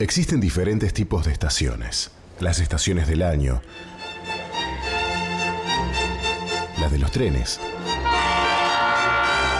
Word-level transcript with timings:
Existen 0.00 0.38
diferentes 0.38 0.94
tipos 0.94 1.26
de 1.26 1.32
estaciones. 1.32 2.12
Las 2.38 2.60
estaciones 2.60 3.08
del 3.08 3.20
año, 3.22 3.60
las 6.80 6.92
de 6.92 6.98
los 6.98 7.10
trenes, 7.10 7.58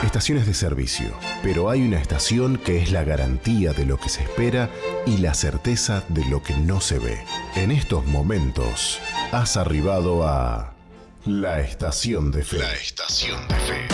estaciones 0.05 0.47
de 0.47 0.55
servicio. 0.55 1.09
Pero 1.43 1.71
hay 1.71 1.83
una 1.83 2.01
estación 2.01 2.57
que 2.57 2.81
es 2.81 2.93
la 2.93 3.03
garantía 3.03 3.73
de 3.73 3.85
lo 3.85 3.99
que 3.99 4.09
se 4.09 4.23
espera 4.23 4.71
y 5.07 5.17
la 5.17 5.35
certeza 5.35 6.05
de 6.09 6.25
lo 6.27 6.41
que 6.41 6.55
no 6.55 6.81
se 6.81 7.01
ve. 7.01 7.19
En 7.57 7.73
estos 7.73 8.07
momentos 8.07 9.01
has 9.33 9.57
arribado 9.57 10.25
a 10.25 10.73
la 11.27 11.61
estación 11.63 12.31
de 12.31 12.45
fe. 12.45 12.59
La 12.59 12.75
estación 12.75 13.41
de 13.49 13.55
fe. 13.57 13.89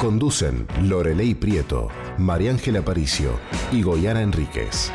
Conducen 0.00 0.66
Lorelei 0.82 1.36
Prieto, 1.36 1.90
María 2.18 2.50
Ángela 2.52 2.80
Aparicio 2.80 3.38
y 3.72 3.82
Goyana 3.82 4.22
Enríquez. 4.22 4.92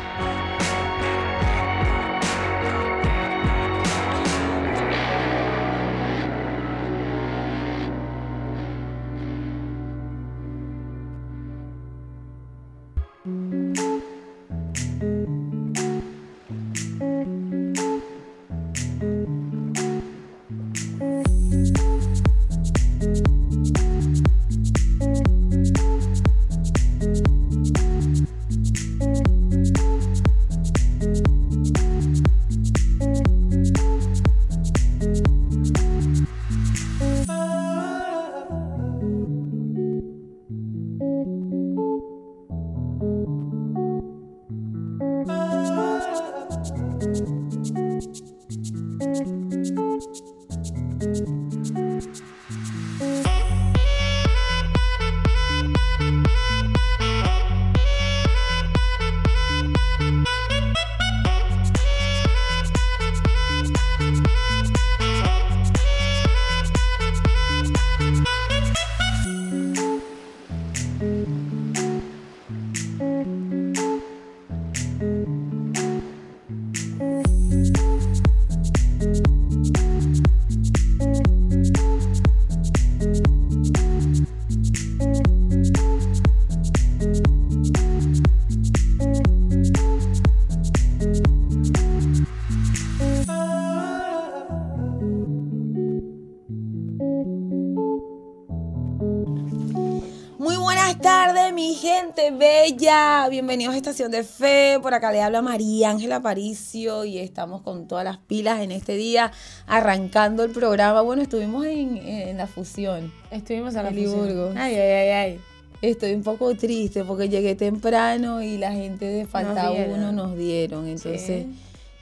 Bella. 102.38 103.28
Bienvenidos 103.28 103.74
a 103.74 103.76
Estación 103.76 104.10
de 104.10 104.22
Fe. 104.24 104.78
Por 104.80 104.94
acá 104.94 105.10
le 105.12 105.20
habla 105.20 105.42
María 105.42 105.90
Ángela 105.90 106.16
Aparicio 106.16 107.04
y 107.04 107.18
estamos 107.18 107.62
con 107.62 107.88
todas 107.88 108.04
las 108.04 108.18
pilas 108.18 108.60
en 108.60 108.70
este 108.72 108.96
día, 108.96 109.32
arrancando 109.66 110.44
el 110.44 110.50
programa. 110.50 111.00
Bueno, 111.02 111.22
estuvimos 111.22 111.66
en, 111.66 111.96
en 111.98 112.36
la 112.36 112.46
fusión. 112.46 113.12
Estuvimos 113.30 113.74
a 113.76 113.82
la 113.82 113.90
fusión. 113.90 114.56
Ay, 114.56 114.74
ay, 114.76 114.90
ay, 114.92 115.08
ay. 115.10 115.40
Estoy 115.82 116.12
un 116.12 116.22
poco 116.22 116.54
triste 116.56 117.04
porque 117.04 117.28
llegué 117.28 117.54
temprano 117.54 118.42
y 118.42 118.58
la 118.58 118.72
gente 118.72 119.06
de 119.06 119.26
Falta 119.26 119.70
dieron. 119.70 119.98
Uno 119.98 120.12
nos 120.12 120.36
dieron. 120.36 120.86
Entonces, 120.86 121.22
Sí. 121.22 121.46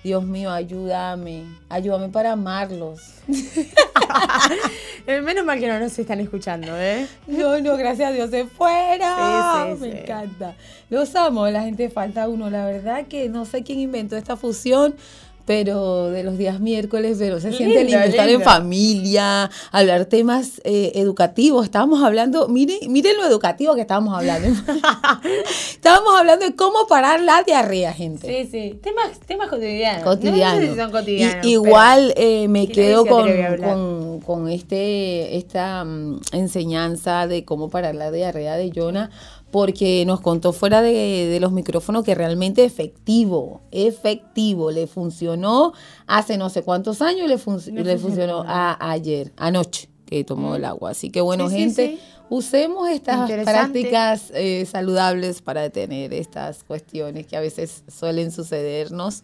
Dios 0.05 0.25
mío, 0.25 0.50
ayúdame. 0.50 1.45
Ayúdame 1.69 2.09
para 2.09 2.33
amarlos. 2.33 3.00
Eh, 5.06 5.22
Menos 5.22 5.42
mal 5.46 5.58
que 5.58 5.66
no 5.66 5.78
nos 5.80 5.98
están 5.98 6.20
escuchando, 6.20 6.78
¿eh? 6.78 7.06
No, 7.26 7.58
no, 7.60 7.78
gracias 7.78 8.10
a 8.10 8.12
Dios 8.12 8.28
se 8.30 8.44
fuera. 8.44 9.64
Sí, 9.70 9.74
sí, 9.74 9.80
Me 9.80 9.92
sí. 9.92 9.98
encanta. 10.02 10.54
Los 10.91 11.14
amo, 11.16 11.46
la 11.48 11.62
gente 11.62 11.88
falta 11.88 12.28
uno. 12.28 12.50
La 12.50 12.66
verdad 12.66 13.06
que 13.06 13.30
no 13.30 13.47
sé 13.47 13.62
quién 13.62 13.78
inventó 13.78 14.16
esta 14.18 14.36
fusión, 14.36 14.94
pero 15.48 16.10
de 16.10 16.25
los 16.25 16.36
días 16.36 16.60
miércoles, 16.60 17.16
pero 17.19 17.41
se 17.41 17.54
siente 17.54 17.82
Lindo, 17.82 18.00
estar 18.00 18.28
en 18.28 18.42
familia, 18.42 19.50
hablar 19.72 20.04
temas 20.04 20.60
eh, 20.62 20.92
educativos. 20.97 21.64
Estábamos 21.64 22.03
hablando, 22.04 22.48
miren, 22.48 22.76
miren 22.92 23.16
lo 23.16 23.25
educativo 23.25 23.75
que 23.75 23.81
estábamos 23.81 24.14
hablando. 24.14 24.47
estábamos 25.70 26.19
hablando 26.19 26.44
de 26.44 26.54
cómo 26.54 26.86
parar 26.86 27.22
la 27.22 27.44
diarrea, 27.44 27.94
gente. 27.94 28.28
Sí, 28.28 28.47
sí. 28.50 28.78
Temas, 28.82 29.20
temas 29.20 29.48
cotidianos. 29.48 30.04
cotidiano. 30.04 30.60
No 30.60 30.66
sé 30.66 30.72
si 30.72 30.78
son 30.78 30.91
cotidianos. 30.91 31.47
Y- 31.47 31.53
igual 31.53 32.12
eh, 32.19 32.47
me 32.48 32.66
que 32.66 32.75
quedo 32.75 33.06
con, 33.06 33.26
con, 33.56 34.20
con 34.20 34.48
este, 34.50 35.38
esta 35.38 35.82
mm, 35.82 36.20
enseñanza 36.32 37.26
de 37.26 37.47
cómo 37.47 37.70
parar 37.70 37.94
la 37.94 38.10
diarrea 38.10 38.59
de 38.59 38.70
Jonah, 38.70 39.09
porque 39.50 40.04
nos 40.06 40.20
contó 40.20 40.53
fuera 40.53 40.82
de, 40.82 40.92
de 40.92 41.41
los 41.41 41.53
micrófonos 41.53 42.04
que 42.04 42.14
realmente 42.14 42.64
efectivo, 42.64 43.62
efectivo, 43.70 44.70
le 44.70 44.86
funcionó 44.86 45.72
hace 46.06 46.36
no 46.36 46.50
sé 46.50 46.62
cuántos 46.62 47.00
años, 47.03 47.28
le, 47.28 47.72
Le 47.72 47.84
le 47.84 47.98
funcionó. 47.98 48.44
a- 48.47 48.91
ayer, 48.91 49.32
anoche 49.36 49.88
que 50.06 50.25
tomó 50.25 50.54
el 50.54 50.64
agua. 50.64 50.91
Así 50.91 51.10
que 51.10 51.20
bueno, 51.20 51.48
Sí, 51.50 51.56
gente, 51.56 51.86
sí. 51.86 52.00
usemos 52.31 52.88
estas 52.88 53.31
prácticas 53.44 54.31
eh, 54.34 54.66
saludables 54.70 55.42
para 55.42 55.60
detener 55.62 56.15
estas 56.15 56.65
cuestiones 56.65 57.26
que 57.26 57.36
a 57.36 57.41
veces 57.41 57.84
suelen 57.88 58.30
sucedernos 58.32 59.22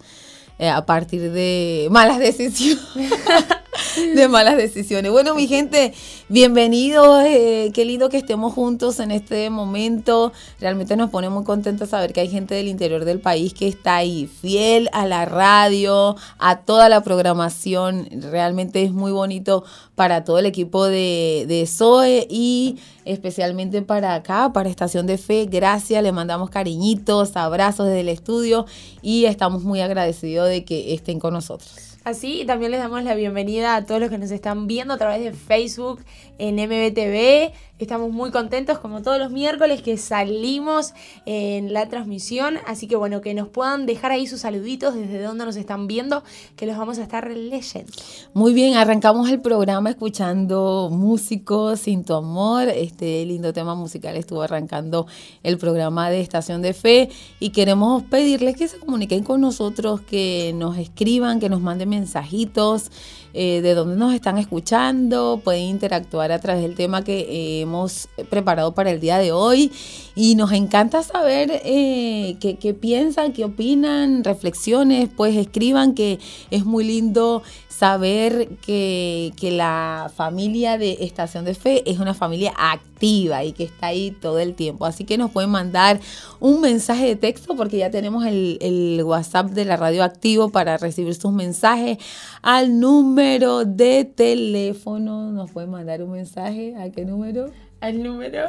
eh, 0.59 0.69
a 0.69 0.87
partir 0.87 1.33
de 1.33 1.89
malas 1.91 2.19
decisiones. 2.19 2.85
de 4.15 4.29
malas 4.29 4.57
decisiones. 4.57 5.11
Bueno, 5.11 5.35
mi 5.35 5.47
gente, 5.47 5.93
bienvenidos. 6.29 7.25
eh, 7.27 7.71
qué 7.75 7.85
lindo 7.85 8.09
que 8.09 8.19
estemos 8.19 8.53
juntos 8.53 9.01
en 9.01 9.11
este 9.11 9.51
momento. 9.51 10.33
Realmente 10.61 10.97
nos 10.97 11.11
pone 11.11 11.29
muy 11.29 11.45
contentos 11.45 11.91
saber 11.91 12.13
que 12.13 12.21
hay 12.21 12.29
gente 12.29 12.55
del 12.55 12.69
interior 12.69 13.05
del 13.05 13.21
país 13.21 13.55
que 13.55 13.69
está 13.69 13.97
ahí, 13.97 14.27
fiel 14.27 14.89
a 14.93 15.07
la 15.07 15.25
radio, 15.25 16.17
a 16.39 16.61
toda 16.61 16.89
la 16.89 17.03
programación. 17.03 18.09
Realmente 18.31 18.83
es 18.83 18.93
muy 18.93 19.13
bonito 19.13 19.65
para 19.95 20.25
todo 20.25 20.39
el 20.39 20.47
equipo 20.47 20.87
de, 20.87 21.45
de 21.49 21.67
SOE 21.67 22.27
y 22.31 22.79
especialmente 23.05 23.83
para 23.83 24.15
acá, 24.15 24.53
para 24.53 24.69
Estación 24.69 25.07
de 25.07 25.19
Fe. 25.19 25.47
Gracias, 25.47 26.03
le 26.03 26.13
mandamos 26.13 26.51
cariñitos, 26.51 27.37
abrazos 27.37 27.87
desde 27.87 28.01
el 28.01 28.09
estudio 28.09 28.67
y 29.03 29.27
estamos 29.27 29.63
muy 29.63 29.81
agradecidos 29.81 30.44
de 30.45 30.65
que 30.65 30.95
estén 30.95 31.19
con 31.19 31.35
nosotros. 31.35 31.95
Así, 32.05 32.43
y 32.43 32.45
también 32.45 32.71
les 32.71 32.81
damos 32.81 33.03
la 33.03 33.15
bienvenida 33.15 33.77
a 33.77 33.87
todos 33.87 33.99
los 33.99 34.11
que 34.11 34.19
nos 34.19 34.31
están 34.31 34.67
viendo 34.67 34.93
a 34.93 34.99
través 34.99 35.25
de 35.25 35.33
Facebook 35.33 36.05
en 36.39 36.57
MBTV. 36.57 37.53
Estamos 37.79 38.13
muy 38.13 38.31
contentos, 38.31 38.79
como 38.79 39.03
todos 39.03 39.19
los 39.19 39.33
miércoles, 39.33 39.83
que 39.83 39.97
salimos 39.97 40.95
en 41.27 41.73
la 41.73 41.89
transmisión. 41.89 42.59
Así 42.67 42.87
que 42.87 42.95
bueno, 42.95 43.21
que 43.21 43.35
nos 43.35 43.49
puedan 43.49 43.85
dejar 43.85 44.13
ahí 44.13 44.29
sus 44.29 44.41
saluditos 44.41 44.95
desde 44.95 45.21
donde 45.21 45.45
nos 45.45 45.57
están 45.57 45.89
viendo, 45.89 46.23
que 46.57 46.67
los 46.67 46.79
vamos 46.79 46.99
a 46.99 47.03
estar 47.03 47.29
leyendo. 47.29 47.93
Muy 48.33 48.55
bien, 48.55 48.77
arrancamos 48.77 49.29
el 49.29 49.41
programa 49.41 49.91
escuchando 49.91 50.89
músicos 50.93 51.81
sin 51.81 52.05
tu 52.05 52.15
amor. 52.15 52.69
Este 52.69 53.27
lindo 53.27 53.53
tema 53.53 53.75
musical 53.75 54.17
estuvo 54.17 54.43
arrancando 54.43 55.09
el 55.43 55.59
programa 55.59 56.11
de 56.11 56.21
Estación 56.21 56.63
de 56.63 56.75
Fe 56.75 57.11
y 57.41 57.51
queremos 57.51 58.05
pedirles 58.05 58.57
que 58.57 58.69
se 58.69 58.79
comuniquen 58.79 59.25
con 59.25 59.41
nosotros, 59.41 60.01
que 60.01 60.53
nos 60.55 60.79
escriban, 60.79 61.41
que 61.41 61.49
nos 61.49 61.61
manden 61.61 61.89
mensajitos 61.89 62.91
eh, 63.37 63.63
de 63.63 63.75
dónde 63.75 63.97
nos 63.97 64.15
están 64.15 64.39
escuchando, 64.39 65.41
pueden 65.43 65.65
interactuar 65.65 66.31
a 66.31 66.39
través 66.39 66.63
del 66.63 66.77
tema 66.77 67.03
que 67.03 67.19
eh, 67.19 67.61
hemos 67.63 68.09
preparado 68.31 68.77
para 68.77 68.93
el 68.93 69.01
día 69.01 69.19
de 69.19 69.33
hoy 69.33 69.73
y 70.15 70.37
nos 70.37 70.53
encanta 70.53 71.03
saber 71.03 71.61
eh, 71.65 72.37
qué, 72.39 72.59
qué 72.59 72.75
piensan, 72.75 73.33
qué 73.33 73.45
opinan, 73.45 74.23
reflexiones, 74.23 75.09
pues 75.17 75.37
escriban 75.37 75.95
que 75.95 76.21
es 76.53 76.65
muy 76.65 76.85
lindo 76.85 77.43
saber 77.69 78.51
que, 78.65 79.33
que 79.37 79.51
la 79.51 80.13
familia 80.15 80.79
de 80.79 80.99
Estación 81.01 81.45
de 81.45 81.55
Fe 81.55 81.83
es 81.91 81.99
una 81.99 82.15
familia 82.15 82.55
activa 82.57 83.43
y 83.43 83.51
que 83.51 83.65
está 83.65 83.89
ahí 83.89 84.13
todo 84.13 84.39
el 84.39 84.55
tiempo. 84.55 84.87
Así 84.87 85.05
que 85.05 85.19
nos 85.19 85.33
pueden 85.33 85.51
mandar 85.51 85.99
un 86.39 86.61
mensaje 86.61 87.05
de 87.07 87.17
texto 87.17 87.57
porque 87.57 87.79
ya 87.79 87.91
tenemos 87.91 88.25
el, 88.27 88.59
el 88.61 89.03
WhatsApp 89.03 89.51
de 89.51 89.65
la 89.65 89.77
radio 89.77 90.05
activo 90.05 90.51
para 90.51 90.77
recibir 90.77 91.17
sus 91.17 91.33
mensajes 91.33 91.99
al 92.43 92.79
número 92.79 93.24
de 93.25 94.05
teléfono. 94.05 95.33
Nos 95.33 95.51
pueden 95.51 95.71
mandar 95.71 96.03
un 96.03 96.13
mensaje. 96.13 96.75
¿A 96.77 96.91
qué 96.91 97.05
número? 97.05 97.51
¿Al 97.81 98.03
número? 98.03 98.45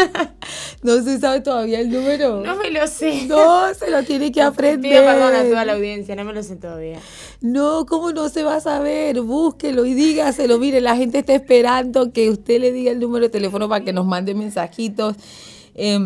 no 0.82 1.02
se 1.02 1.18
sabe 1.18 1.40
todavía 1.40 1.80
el 1.80 1.90
número. 1.90 2.42
No 2.42 2.56
me 2.56 2.70
lo 2.70 2.86
sé. 2.86 3.26
No, 3.26 3.72
se 3.74 3.90
lo 3.90 4.02
tiene 4.02 4.32
que 4.32 4.42
aprender. 4.42 4.90
Pido 4.90 5.04
perdón 5.04 5.34
a 5.34 5.42
toda 5.44 5.64
la 5.64 5.72
audiencia, 5.74 6.16
no 6.16 6.24
me 6.24 6.32
lo 6.32 6.42
sé 6.42 6.56
todavía. 6.56 6.98
No, 7.40 7.86
¿cómo 7.86 8.12
no 8.12 8.28
se 8.28 8.42
va 8.42 8.56
a 8.56 8.60
saber? 8.60 9.20
Búsquelo 9.20 9.86
y 9.86 9.94
dígaselo. 9.94 10.58
Mire, 10.58 10.80
la 10.80 10.96
gente 10.96 11.20
está 11.20 11.34
esperando 11.34 12.12
que 12.12 12.28
usted 12.30 12.60
le 12.60 12.72
diga 12.72 12.90
el 12.90 13.00
número 13.00 13.26
de 13.26 13.30
teléfono 13.30 13.68
para 13.68 13.84
que 13.84 13.92
nos 13.92 14.06
mande 14.06 14.34
mensajitos. 14.34 15.16
Eh, 15.74 15.98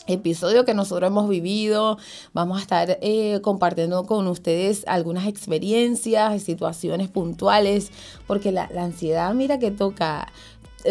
episodio 0.07 0.65
que 0.65 0.73
nosotros 0.73 1.07
hemos 1.07 1.29
vivido. 1.29 1.97
Vamos 2.33 2.59
a 2.59 2.61
estar 2.61 2.97
eh, 3.01 3.39
compartiendo 3.41 4.05
con 4.05 4.27
ustedes 4.27 4.83
algunas 4.87 5.27
experiencias, 5.27 6.43
situaciones 6.43 7.09
puntuales, 7.09 7.91
porque 8.27 8.51
la, 8.51 8.69
la 8.73 8.83
ansiedad, 8.83 9.33
mira 9.33 9.59
que 9.59 9.71
toca, 9.71 10.31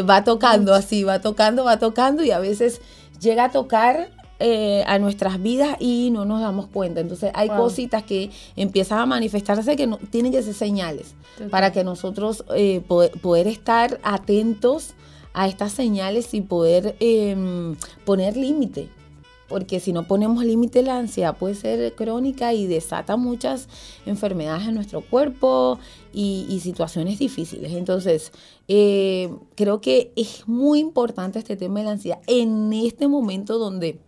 va 0.08 0.24
tocando 0.24 0.74
así, 0.74 1.04
va 1.04 1.20
tocando, 1.20 1.64
va 1.64 1.78
tocando 1.78 2.24
y 2.24 2.30
a 2.30 2.38
veces 2.38 2.80
llega 3.20 3.44
a 3.44 3.50
tocar 3.50 4.10
eh, 4.44 4.82
a 4.88 4.98
nuestras 4.98 5.40
vidas 5.40 5.76
y 5.78 6.10
no 6.10 6.24
nos 6.24 6.40
damos 6.40 6.66
cuenta. 6.66 7.00
Entonces 7.00 7.30
hay 7.34 7.48
Wow. 7.48 7.58
cositas 7.58 8.02
que 8.02 8.30
empiezan 8.56 8.98
a 8.98 9.06
manifestarse 9.06 9.76
que 9.76 9.86
no, 9.86 9.98
tienen 10.10 10.32
que 10.32 10.42
ser 10.42 10.54
señales 10.54 11.14
Total. 11.36 11.48
para 11.50 11.70
que 11.70 11.84
nosotros 11.84 12.44
eh, 12.56 12.80
poder, 12.88 13.12
poder 13.20 13.46
estar 13.46 14.00
atentos 14.02 14.94
a 15.32 15.46
estas 15.46 15.70
señales 15.72 16.34
y 16.34 16.40
poder 16.40 16.96
em, 16.98 17.76
poner 18.04 18.36
límite. 18.36 18.88
Porque 19.48 19.78
si 19.80 19.92
no 19.92 20.08
ponemos 20.08 20.44
límite, 20.44 20.82
la 20.82 20.96
ansiedad 20.98 21.36
puede 21.36 21.54
ser 21.54 21.94
crónica 21.94 22.52
y 22.52 22.66
desata 22.66 23.16
muchas 23.16 23.68
enfermedades 24.06 24.66
en 24.66 24.74
nuestro 24.74 25.02
cuerpo 25.02 25.78
y, 26.12 26.46
y 26.48 26.58
situaciones 26.60 27.18
difíciles. 27.20 27.72
Entonces, 27.74 28.32
eh, 28.66 29.30
creo 29.54 29.80
que 29.80 30.10
es 30.16 30.48
muy 30.48 30.80
importante 30.80 31.38
este 31.38 31.56
tema 31.56 31.78
de 31.80 31.84
la 31.84 31.92
ansiedad 31.92 32.18
en 32.26 32.72
este 32.72 33.06
momento 33.08 33.58
donde 33.58 34.00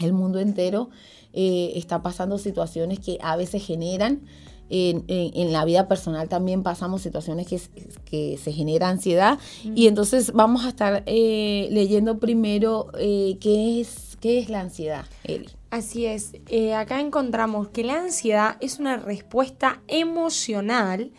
el 0.00 0.12
mundo 0.12 0.38
entero 0.40 0.90
eh, 1.32 1.72
está 1.76 2.02
pasando 2.02 2.38
situaciones 2.38 2.98
que 3.00 3.18
a 3.22 3.36
veces 3.36 3.64
generan. 3.64 4.22
En, 4.68 5.04
en- 5.06 5.30
en 5.34 5.52
la 5.52 5.64
vida 5.64 5.86
personal 5.86 6.28
también 6.28 6.64
pasamos 6.64 7.00
situaciones 7.00 7.46
que, 7.46 8.36
se 8.36 8.52
genera 8.52 8.88
ansiedad 8.88 9.38
y 9.76 9.86
entonces 9.86 10.32
vamos 10.32 10.64
a 10.64 10.70
estar 10.70 11.04
eh, 11.06 11.68
leyendo 11.70 12.18
primero 12.18 12.88
eh, 12.98 13.36
qué, 13.40 13.80
es, 13.80 14.18
qué 14.20 14.40
es 14.40 14.48
la 14.48 14.58
ansiedad, 14.62 15.04
Eli. 15.22 15.48
Así 15.70 16.06
es, 16.06 16.32
eh, 16.48 16.74
acá 16.74 17.00
encontramos 17.00 17.68
que 17.68 17.84
la 17.84 18.00
ansiedad 18.00 18.56
es 18.60 18.80
una 18.80 18.96
respuesta 18.96 19.82
emocional 19.86 21.12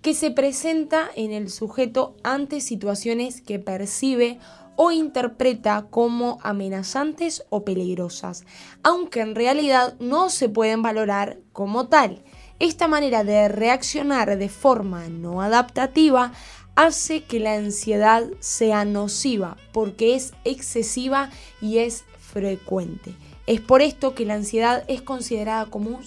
que 0.00 0.14
se 0.14 0.30
presenta 0.30 1.08
en 1.16 1.32
el 1.32 1.50
sujeto 1.50 2.14
ante 2.22 2.60
situaciones 2.60 3.40
que 3.40 3.58
percibe 3.58 4.38
o 4.76 4.90
interpreta 4.90 5.86
como 5.90 6.38
amenazantes 6.42 7.44
o 7.50 7.64
peligrosas, 7.64 8.44
aunque 8.82 9.20
en 9.20 9.34
realidad 9.34 9.94
no 10.00 10.30
se 10.30 10.48
pueden 10.48 10.82
valorar 10.82 11.38
como 11.52 11.88
tal. 11.88 12.22
Esta 12.58 12.88
manera 12.88 13.24
de 13.24 13.48
reaccionar 13.48 14.38
de 14.38 14.48
forma 14.48 15.08
no 15.08 15.42
adaptativa 15.42 16.32
hace 16.74 17.24
que 17.24 17.40
la 17.40 17.54
ansiedad 17.54 18.24
sea 18.40 18.84
nociva 18.84 19.56
porque 19.72 20.14
es 20.14 20.32
excesiva 20.44 21.30
y 21.60 21.78
es 21.78 22.04
frecuente. 22.18 23.14
Es 23.46 23.60
por 23.60 23.82
esto 23.82 24.14
que 24.14 24.24
la 24.24 24.34
ansiedad 24.34 24.84
es 24.88 25.02
considerada 25.02 25.66
como 25.66 25.90
un 25.90 26.02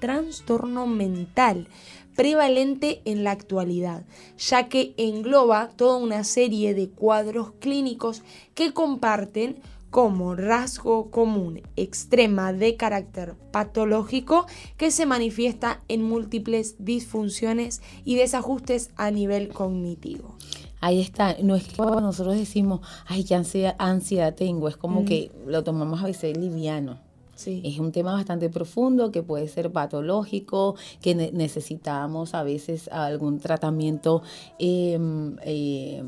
trastorno 0.00 0.86
mental 0.86 1.68
prevalente 2.14 3.02
en 3.04 3.24
la 3.24 3.32
actualidad, 3.32 4.04
ya 4.38 4.68
que 4.68 4.94
engloba 4.96 5.70
toda 5.76 5.96
una 5.96 6.24
serie 6.24 6.74
de 6.74 6.88
cuadros 6.90 7.52
clínicos 7.60 8.22
que 8.54 8.72
comparten 8.72 9.60
como 9.94 10.34
rasgo 10.34 11.08
común 11.12 11.62
extrema 11.76 12.52
de 12.52 12.76
carácter 12.76 13.36
patológico 13.52 14.46
que 14.76 14.90
se 14.90 15.06
manifiesta 15.06 15.82
en 15.86 16.02
múltiples 16.02 16.74
disfunciones 16.80 17.80
y 18.04 18.16
desajustes 18.16 18.90
a 18.96 19.12
nivel 19.12 19.50
cognitivo. 19.50 20.36
Ahí 20.80 21.00
está, 21.00 21.36
no 21.44 21.54
es 21.54 21.68
que 21.68 21.76
nosotros 21.80 22.36
decimos, 22.36 22.80
ay, 23.06 23.22
qué 23.22 23.36
ansiedad, 23.36 23.76
ansiedad 23.78 24.34
tengo, 24.34 24.66
es 24.66 24.76
como 24.76 25.04
que 25.04 25.30
lo 25.46 25.62
tomamos 25.62 26.02
a 26.02 26.06
veces 26.06 26.36
liviano. 26.36 26.98
Sí. 27.34 27.62
Es 27.64 27.78
un 27.78 27.90
tema 27.92 28.12
bastante 28.12 28.48
profundo 28.48 29.10
que 29.10 29.22
puede 29.22 29.48
ser 29.48 29.72
patológico, 29.72 30.76
que 31.02 31.14
ne- 31.14 31.30
necesitamos 31.32 32.34
a 32.34 32.42
veces 32.42 32.88
algún 32.88 33.38
tratamiento 33.40 34.22
eh, 34.58 34.98
eh, 35.44 36.02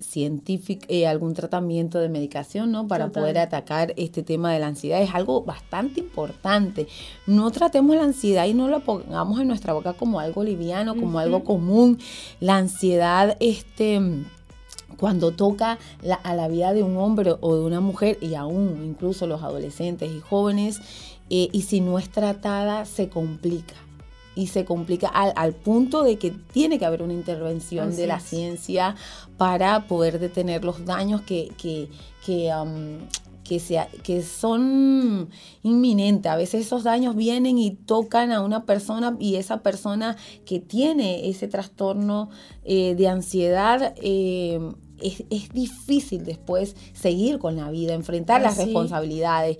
científico, 0.00 0.86
eh, 0.88 1.06
algún 1.06 1.34
tratamiento 1.34 1.98
de 1.98 2.08
medicación, 2.08 2.70
¿no? 2.72 2.86
Para 2.86 3.06
Total. 3.06 3.22
poder 3.22 3.38
atacar 3.38 3.92
este 3.96 4.22
tema 4.22 4.52
de 4.52 4.60
la 4.60 4.68
ansiedad. 4.68 5.02
Es 5.02 5.14
algo 5.14 5.42
bastante 5.42 6.00
importante. 6.00 6.86
No 7.26 7.50
tratemos 7.50 7.96
la 7.96 8.04
ansiedad 8.04 8.46
y 8.46 8.54
no 8.54 8.68
la 8.68 8.80
pongamos 8.80 9.40
en 9.40 9.48
nuestra 9.48 9.72
boca 9.72 9.92
como 9.94 10.20
algo 10.20 10.42
liviano, 10.44 10.94
como 10.96 11.18
algo 11.18 11.44
común. 11.44 11.98
La 12.40 12.56
ansiedad, 12.56 13.36
este 13.40 14.00
cuando 15.00 15.32
toca 15.32 15.78
la- 16.02 16.14
a 16.16 16.34
la 16.34 16.46
vida 16.46 16.72
de 16.74 16.82
un 16.82 16.96
hombre 16.98 17.34
o 17.40 17.56
de 17.56 17.62
una 17.62 17.80
mujer 17.80 18.18
y 18.20 18.34
aún 18.34 18.82
incluso 18.84 19.26
los 19.26 19.42
adolescentes 19.42 20.12
y 20.14 20.20
jóvenes, 20.20 20.78
eh, 21.30 21.48
y 21.52 21.62
si 21.62 21.80
no 21.80 21.98
es 21.98 22.10
tratada 22.10 22.84
se 22.84 23.08
complica. 23.08 23.74
Y 24.36 24.46
se 24.46 24.64
complica 24.64 25.08
al, 25.08 25.32
al 25.34 25.54
punto 25.54 26.02
de 26.04 26.16
que 26.16 26.30
tiene 26.30 26.78
que 26.78 26.86
haber 26.86 27.02
una 27.02 27.12
intervención 27.14 27.88
Así 27.88 27.96
de 28.02 28.06
la 28.06 28.16
es. 28.18 28.22
ciencia 28.22 28.94
para 29.36 29.86
poder 29.88 30.18
detener 30.20 30.64
los 30.64 30.84
daños 30.84 31.22
que, 31.22 31.50
que, 31.58 31.88
que, 32.24 32.50
que, 33.44 33.58
sea- 33.58 33.88
que 34.04 34.22
son 34.22 35.28
inminentes. 35.62 36.30
A 36.30 36.36
veces 36.36 36.64
esos 36.66 36.84
daños 36.84 37.16
vienen 37.16 37.58
y 37.58 37.72
tocan 37.72 38.30
a 38.32 38.40
una 38.42 38.64
persona 38.64 39.16
y 39.18 39.34
esa 39.34 39.62
persona 39.62 40.16
que 40.46 40.60
tiene 40.60 41.28
ese 41.28 41.48
trastorno 41.48 42.30
eh, 42.64 42.94
de 42.94 43.08
ansiedad 43.08 43.94
eh, 44.00 44.60
es, 45.02 45.24
es 45.30 45.48
difícil 45.50 46.24
después 46.24 46.76
seguir 46.92 47.38
con 47.38 47.56
la 47.56 47.70
vida, 47.70 47.94
enfrentar 47.94 48.40
las 48.40 48.56
responsabilidades. 48.56 49.58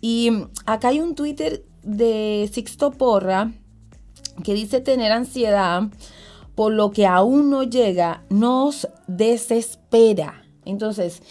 Y 0.00 0.30
mm, 0.30 0.48
acá 0.66 0.88
hay 0.88 1.00
un 1.00 1.14
Twitter 1.14 1.64
de 1.82 2.48
Sixto 2.52 2.92
Porra 2.92 3.52
que 4.44 4.54
dice 4.54 4.80
tener 4.80 5.12
ansiedad 5.12 5.84
por 6.54 6.72
lo 6.72 6.90
que 6.90 7.06
aún 7.06 7.50
no 7.50 7.62
llega 7.62 8.24
nos 8.28 8.88
desespera. 9.06 10.44
Entonces, 10.64 11.22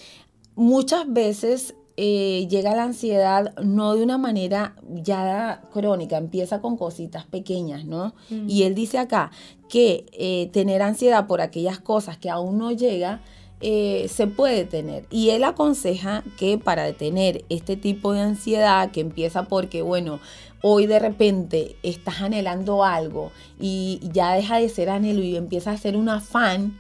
muchas 0.56 1.12
veces 1.12 1.76
eh, 1.98 2.48
llega 2.50 2.76
la 2.76 2.84
ansiedad 2.84 3.54
no 3.62 3.96
de 3.96 4.04
una 4.04 4.18
manera 4.18 4.76
ya 4.90 5.62
crónica, 5.72 6.18
empieza 6.18 6.62
con 6.62 6.78
cositas 6.78 7.26
pequeñas, 7.26 7.86
¿no? 7.86 8.16
Mm. 8.30 8.50
Y 8.50 8.64
él 8.64 8.76
dice 8.76 8.98
acá 8.98 9.32
que 9.70 10.06
eh, 10.14 10.50
tener 10.52 10.82
ansiedad 10.82 11.28
por 11.28 11.42
aquellas 11.42 11.80
cosas 11.80 12.18
que 12.18 12.30
aún 12.30 12.58
no 12.58 12.72
llega, 12.72 13.22
eh, 13.62 14.08
se 14.10 14.28
puede 14.28 14.66
tener. 14.66 15.06
Y 15.12 15.30
él 15.30 15.44
aconseja 15.44 16.24
que 16.38 16.58
para 16.58 16.84
detener 16.84 17.46
este 17.50 17.78
tipo 17.78 18.14
de 18.14 18.22
ansiedad 18.22 18.92
que 18.92 19.02
empieza 19.02 19.44
porque, 19.44 19.82
bueno, 19.84 20.20
hoy 20.62 20.88
de 20.88 21.00
repente 21.00 21.76
estás 21.84 22.22
anhelando 22.22 22.84
algo 22.84 23.32
y 23.60 24.00
ya 24.14 24.34
deja 24.34 24.58
de 24.58 24.70
ser 24.70 24.90
anhelo 24.90 25.22
y 25.22 25.36
empieza 25.36 25.72
a 25.72 25.78
ser 25.78 25.96
un 25.96 26.10
afán, 26.10 26.80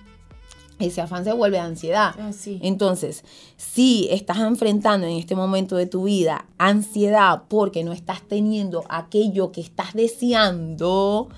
ese 0.80 1.02
afán 1.02 1.24
se 1.24 1.34
vuelve 1.34 1.60
ansiedad. 1.60 2.16
Ah, 2.20 2.34
sí. 2.34 2.60
Entonces, 2.64 3.24
si 3.58 4.08
estás 4.10 4.40
enfrentando 4.40 5.06
en 5.06 5.18
este 5.18 5.36
momento 5.36 5.76
de 5.76 5.86
tu 5.86 6.06
vida 6.06 6.46
ansiedad 6.58 7.44
porque 7.48 7.84
no 7.84 7.92
estás 7.92 8.22
teniendo 8.28 8.84
aquello 8.90 9.52
que 9.52 9.62
estás 9.62 9.94
deseando, 9.94 11.30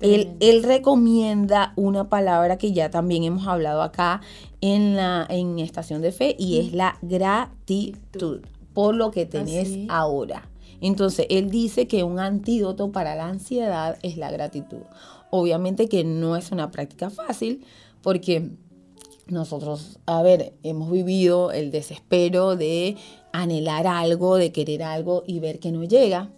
él 0.00 0.62
recomienda 0.62 1.72
una 1.76 2.08
palabra 2.08 2.58
que 2.58 2.72
ya 2.72 2.90
también 2.90 3.24
hemos 3.24 3.46
hablado 3.46 3.82
acá 3.82 4.20
en 4.64 4.96
la 4.96 5.26
en 5.28 5.58
Estación 5.58 6.00
de 6.00 6.10
Fe 6.10 6.34
y 6.38 6.58
es 6.58 6.72
la 6.72 6.96
gratitud 7.02 8.40
por 8.72 8.94
lo 8.94 9.10
que 9.10 9.26
tenés 9.26 9.76
ahora. 9.90 10.48
Entonces, 10.80 11.26
él 11.28 11.50
dice 11.50 11.86
que 11.86 12.02
un 12.02 12.18
antídoto 12.18 12.90
para 12.90 13.14
la 13.14 13.26
ansiedad 13.26 13.98
es 14.02 14.16
la 14.16 14.30
gratitud. 14.30 14.80
Obviamente 15.28 15.86
que 15.86 16.02
no 16.02 16.34
es 16.34 16.50
una 16.50 16.70
práctica 16.70 17.10
fácil 17.10 17.66
porque 18.00 18.52
nosotros, 19.26 19.98
a 20.06 20.22
ver, 20.22 20.54
hemos 20.62 20.90
vivido 20.90 21.52
el 21.52 21.70
desespero 21.70 22.56
de 22.56 22.96
anhelar 23.32 23.86
algo, 23.86 24.36
de 24.36 24.50
querer 24.50 24.82
algo 24.82 25.24
y 25.26 25.40
ver 25.40 25.58
que 25.58 25.72
no 25.72 25.84
llega. 25.84 26.30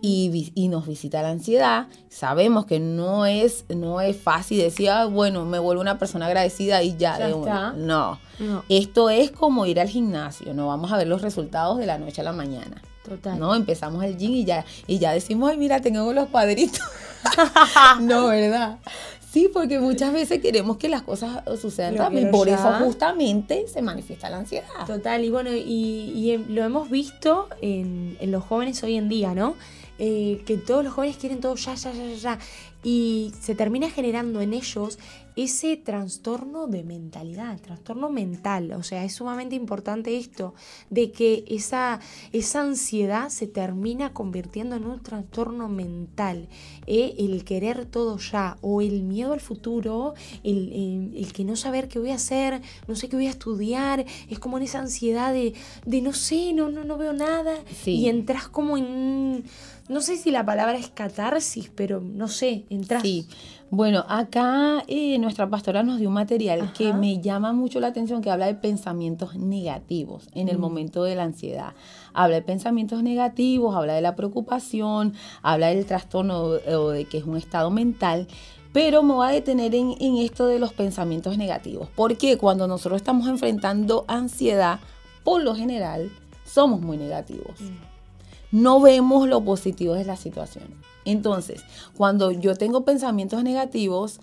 Y, 0.00 0.68
nos 0.68 0.86
visita 0.86 1.22
la 1.22 1.30
ansiedad. 1.30 1.86
Sabemos 2.08 2.66
que 2.66 2.80
no 2.80 3.26
es, 3.26 3.64
no 3.68 4.00
es 4.00 4.16
fácil 4.16 4.58
decir, 4.58 4.90
"Ah, 4.90 5.06
bueno, 5.06 5.44
me 5.44 5.58
vuelvo 5.58 5.80
una 5.80 5.98
persona 5.98 6.26
agradecida 6.26 6.82
y 6.82 6.96
ya. 6.96 7.18
Ya 7.18 7.26
de 7.28 7.34
una". 7.34 7.72
No. 7.72 8.18
No, 8.40 8.64
Esto 8.68 9.10
es 9.10 9.30
como 9.30 9.64
ir 9.66 9.78
al 9.80 9.88
gimnasio. 9.88 10.52
No 10.54 10.66
vamos 10.66 10.90
a 10.92 10.96
ver 10.96 11.06
los 11.06 11.22
resultados 11.22 11.78
de 11.78 11.86
la 11.86 11.98
noche 11.98 12.20
a 12.20 12.24
la 12.24 12.32
mañana. 12.32 12.82
total. 13.04 13.38
No, 13.38 13.54
empezamos 13.54 14.02
el 14.02 14.16
gym 14.16 14.32
y 14.32 14.44
ya, 14.44 14.64
y 14.86 14.98
ya 14.98 15.12
decimos, 15.12 15.50
ay, 15.50 15.58
mira, 15.58 15.80
tengo 15.80 16.10
los 16.12 16.28
cuadritos. 16.28 16.80
no, 18.00 18.28
¿verdad? 18.28 18.78
Sí, 19.34 19.50
porque 19.52 19.80
muchas 19.80 20.12
veces 20.12 20.40
queremos 20.40 20.76
que 20.76 20.88
las 20.88 21.02
cosas 21.02 21.42
sucedan 21.60 21.96
Lo 21.96 22.04
rápido. 22.04 22.28
y 22.28 22.30
Por 22.30 22.46
ya. 22.46 22.54
eso 22.54 22.72
justamente 22.84 23.66
se 23.66 23.82
manifiesta 23.82 24.30
la 24.30 24.36
ansiedad. 24.38 24.68
Total, 24.86 25.24
y 25.24 25.28
bueno, 25.28 25.50
y, 25.52 26.12
y, 26.14 26.30
em, 26.30 26.44
lo 26.50 26.62
hemos 26.62 26.88
visto 26.88 27.48
en, 27.60 28.16
en 28.20 28.30
los 28.30 28.44
jóvenes 28.44 28.80
hoy 28.84 28.94
en 28.96 29.08
día, 29.08 29.34
¿no? 29.34 29.56
Eh, 29.98 30.42
que 30.46 30.56
todos 30.56 30.84
los 30.84 30.92
jóvenes 30.92 31.16
quieren 31.16 31.40
todo 31.40 31.56
ya, 31.56 31.74
ya, 31.74 31.92
ya, 31.92 32.14
ya. 32.14 32.38
Y 32.84 33.32
se 33.40 33.54
termina 33.54 33.90
generando 33.90 34.40
en 34.42 34.52
ellos 34.52 34.98
ese 35.36 35.76
trastorno 35.76 36.68
de 36.68 36.84
mentalidad, 36.84 37.60
trastorno 37.60 38.08
mental. 38.08 38.70
O 38.74 38.84
sea, 38.84 39.04
es 39.04 39.14
sumamente 39.14 39.56
importante 39.56 40.16
esto, 40.16 40.54
de 40.90 41.10
que 41.10 41.44
esa, 41.48 41.98
esa 42.32 42.60
ansiedad 42.60 43.30
se 43.30 43.48
termina 43.48 44.12
convirtiendo 44.12 44.76
en 44.76 44.84
un 44.84 45.00
trastorno 45.02 45.68
mental. 45.68 46.48
¿eh? 46.86 47.14
El 47.18 47.42
querer 47.44 47.86
todo 47.86 48.18
ya, 48.18 48.58
o 48.60 48.80
el 48.80 49.02
miedo 49.02 49.32
al 49.32 49.40
futuro, 49.40 50.14
el, 50.44 50.72
el- 50.72 51.16
el 51.16 51.32
que 51.32 51.42
no 51.44 51.56
saber 51.56 51.88
qué 51.88 51.98
voy 51.98 52.10
a 52.10 52.16
hacer, 52.16 52.60
no 52.86 52.94
sé 52.94 53.08
qué 53.08 53.16
voy 53.16 53.26
a 53.26 53.30
estudiar, 53.30 54.04
es 54.30 54.38
como 54.38 54.58
en 54.58 54.64
esa 54.64 54.78
ansiedad 54.80 55.32
de, 55.32 55.54
de 55.84 56.00
no 56.00 56.12
sé, 56.12 56.52
no, 56.52 56.68
no, 56.68 56.84
no 56.84 56.96
veo 56.96 57.12
nada. 57.12 57.56
Sí. 57.82 57.92
Y 57.96 58.08
entras 58.08 58.46
como 58.48 58.76
en 58.76 58.84
un- 58.84 59.44
no 59.88 60.00
sé 60.00 60.16
si 60.16 60.30
la 60.30 60.44
palabra 60.46 60.76
es 60.78 60.88
catarsis, 60.88 61.70
pero 61.74 62.00
no 62.00 62.28
sé, 62.28 62.64
entras. 62.70 63.02
Sí. 63.02 63.26
Bueno, 63.70 64.04
acá 64.08 64.84
eh, 64.86 65.18
nuestra 65.18 65.50
pastora 65.50 65.82
nos 65.82 65.98
dio 65.98 66.08
un 66.08 66.14
material 66.14 66.72
que 66.72 66.92
me 66.92 67.20
llama 67.20 67.52
mucho 67.52 67.80
la 67.80 67.88
atención, 67.88 68.22
que 68.22 68.30
habla 68.30 68.46
de 68.46 68.54
pensamientos 68.54 69.34
negativos 69.36 70.28
en 70.34 70.48
el 70.48 70.58
Mm. 70.58 70.60
momento 70.60 71.02
de 71.04 71.16
la 71.16 71.24
ansiedad. 71.24 71.74
Habla 72.12 72.36
de 72.36 72.42
pensamientos 72.42 73.02
negativos, 73.02 73.74
habla 73.74 73.94
de 73.94 74.00
la 74.00 74.14
preocupación, 74.14 75.14
habla 75.42 75.68
del 75.68 75.86
trastorno 75.86 76.40
o- 76.42 76.90
de 76.90 77.04
que 77.06 77.18
es 77.18 77.24
un 77.24 77.36
estado 77.36 77.70
mental. 77.70 78.28
Pero 78.72 79.02
me 79.02 79.14
voy 79.14 79.28
a 79.28 79.30
detener 79.30 79.74
en, 79.74 79.94
en 80.00 80.16
esto 80.18 80.46
de 80.46 80.58
los 80.58 80.72
pensamientos 80.72 81.36
negativos. 81.38 81.88
Porque 81.94 82.38
cuando 82.38 82.66
nosotros 82.68 83.00
estamos 83.00 83.26
enfrentando 83.28 84.04
ansiedad, 84.08 84.78
por 85.24 85.42
lo 85.42 85.54
general, 85.54 86.10
somos 86.44 86.80
muy 86.80 86.96
negativos 86.96 87.58
no 88.54 88.80
vemos 88.80 89.26
lo 89.26 89.44
positivo 89.44 89.94
de 89.94 90.04
la 90.04 90.14
situación. 90.14 90.66
Entonces, 91.04 91.64
cuando 91.96 92.30
yo 92.30 92.54
tengo 92.54 92.84
pensamientos 92.84 93.42
negativos, 93.42 94.20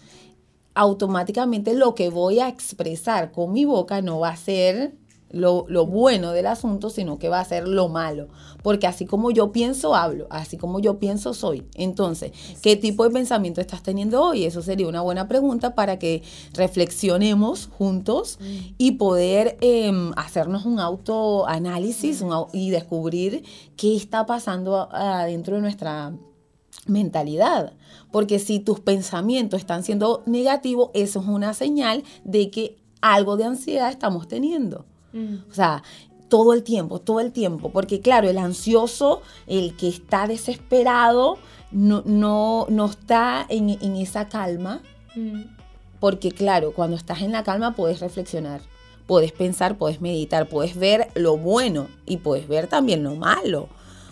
automáticamente 0.73 1.73
lo 1.73 1.95
que 1.95 2.09
voy 2.09 2.39
a 2.39 2.47
expresar 2.47 3.33
con 3.33 3.51
mi 3.51 3.65
boca 3.65 4.01
no 4.01 4.19
va 4.19 4.29
a 4.29 4.37
ser 4.37 4.93
lo, 5.31 5.65
lo 5.67 5.85
bueno 5.85 6.31
del 6.31 6.47
asunto, 6.47 6.89
sino 6.89 7.19
que 7.19 7.29
va 7.29 7.39
a 7.39 7.45
ser 7.45 7.67
lo 7.67 7.87
malo. 7.87 8.27
Porque 8.63 8.87
así 8.87 9.05
como 9.05 9.31
yo 9.31 9.51
pienso, 9.51 9.95
hablo. 9.95 10.27
Así 10.29 10.57
como 10.57 10.79
yo 10.79 10.99
pienso, 10.99 11.33
soy. 11.33 11.63
Entonces, 11.75 12.31
¿qué 12.61 12.75
tipo 12.75 13.03
de 13.03 13.09
pensamiento 13.11 13.61
estás 13.61 13.83
teniendo 13.83 14.21
hoy? 14.21 14.45
Eso 14.45 14.61
sería 14.61 14.87
una 14.87 15.01
buena 15.01 15.27
pregunta 15.27 15.75
para 15.75 15.99
que 15.99 16.21
reflexionemos 16.53 17.69
juntos 17.77 18.39
y 18.77 18.93
poder 18.93 19.57
em, 19.61 20.11
hacernos 20.15 20.65
un 20.65 20.79
autoanálisis 20.79 22.21
un 22.21 22.31
y 22.53 22.69
descubrir 22.69 23.43
qué 23.75 23.95
está 23.95 24.25
pasando 24.25 24.89
adentro 24.91 25.55
de 25.55 25.61
nuestra 25.61 26.13
mentalidad. 26.87 27.73
Porque 28.11 28.39
si 28.39 28.59
tus 28.59 28.79
pensamientos 28.79 29.59
están 29.59 29.83
siendo 29.83 30.23
negativos, 30.25 30.89
eso 30.93 31.19
es 31.19 31.27
una 31.27 31.53
señal 31.53 32.03
de 32.23 32.49
que 32.51 32.77
algo 33.01 33.37
de 33.37 33.45
ansiedad 33.45 33.89
estamos 33.89 34.27
teniendo. 34.27 34.85
Mm. 35.13 35.35
O 35.49 35.53
sea, 35.53 35.83
todo 36.29 36.53
el 36.53 36.63
tiempo, 36.63 36.99
todo 36.99 37.19
el 37.19 37.31
tiempo. 37.31 37.71
Porque 37.71 37.99
claro, 37.99 38.29
el 38.29 38.37
ansioso, 38.37 39.21
el 39.47 39.75
que 39.75 39.87
está 39.87 40.27
desesperado, 40.27 41.37
no, 41.71 42.03
no, 42.05 42.67
no 42.69 42.85
está 42.85 43.45
en, 43.49 43.69
en 43.69 43.95
esa 43.95 44.27
calma. 44.29 44.81
Mm. 45.15 45.41
Porque 45.99 46.31
claro, 46.31 46.73
cuando 46.73 46.97
estás 46.97 47.21
en 47.21 47.31
la 47.31 47.43
calma 47.43 47.75
puedes 47.75 47.99
reflexionar, 47.99 48.61
puedes 49.05 49.31
pensar, 49.31 49.77
puedes 49.77 50.01
meditar, 50.01 50.47
puedes 50.49 50.75
ver 50.75 51.09
lo 51.15 51.37
bueno 51.37 51.87
y 52.05 52.17
puedes 52.17 52.47
ver 52.47 52.67
también 52.67 53.03
lo 53.03 53.15
malo. 53.15 53.63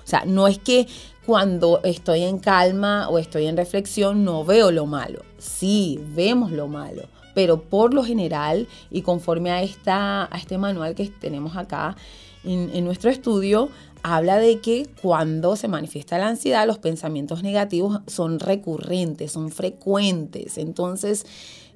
O 0.03 0.07
sea, 0.09 0.23
no 0.25 0.47
es 0.47 0.59
que 0.59 0.87
cuando 1.25 1.81
estoy 1.83 2.23
en 2.23 2.39
calma 2.39 3.07
o 3.09 3.19
estoy 3.19 3.45
en 3.45 3.55
reflexión 3.55 4.23
no 4.23 4.43
veo 4.43 4.71
lo 4.71 4.87
malo. 4.87 5.21
Sí, 5.37 5.99
vemos 6.15 6.51
lo 6.51 6.67
malo. 6.67 7.03
Pero 7.33 7.61
por 7.61 7.93
lo 7.93 8.03
general 8.03 8.67
y 8.91 9.01
conforme 9.01 9.51
a, 9.51 9.61
esta, 9.61 10.25
a 10.33 10.37
este 10.37 10.57
manual 10.57 10.95
que 10.95 11.07
tenemos 11.09 11.55
acá 11.57 11.95
en, 12.43 12.83
nuestro 12.85 13.09
estudio, 13.09 13.69
habla 14.03 14.37
de 14.37 14.59
que 14.59 14.87
cuando 15.01 15.55
se 15.55 15.67
manifiesta 15.67 16.17
la 16.17 16.29
ansiedad, 16.29 16.65
los 16.65 16.79
pensamientos 16.79 17.43
negativos 17.43 17.99
son 18.07 18.39
recurrentes, 18.39 19.31
son 19.31 19.51
frecuentes. 19.51 20.57
Entonces, 20.57 21.25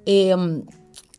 em, 0.05 0.63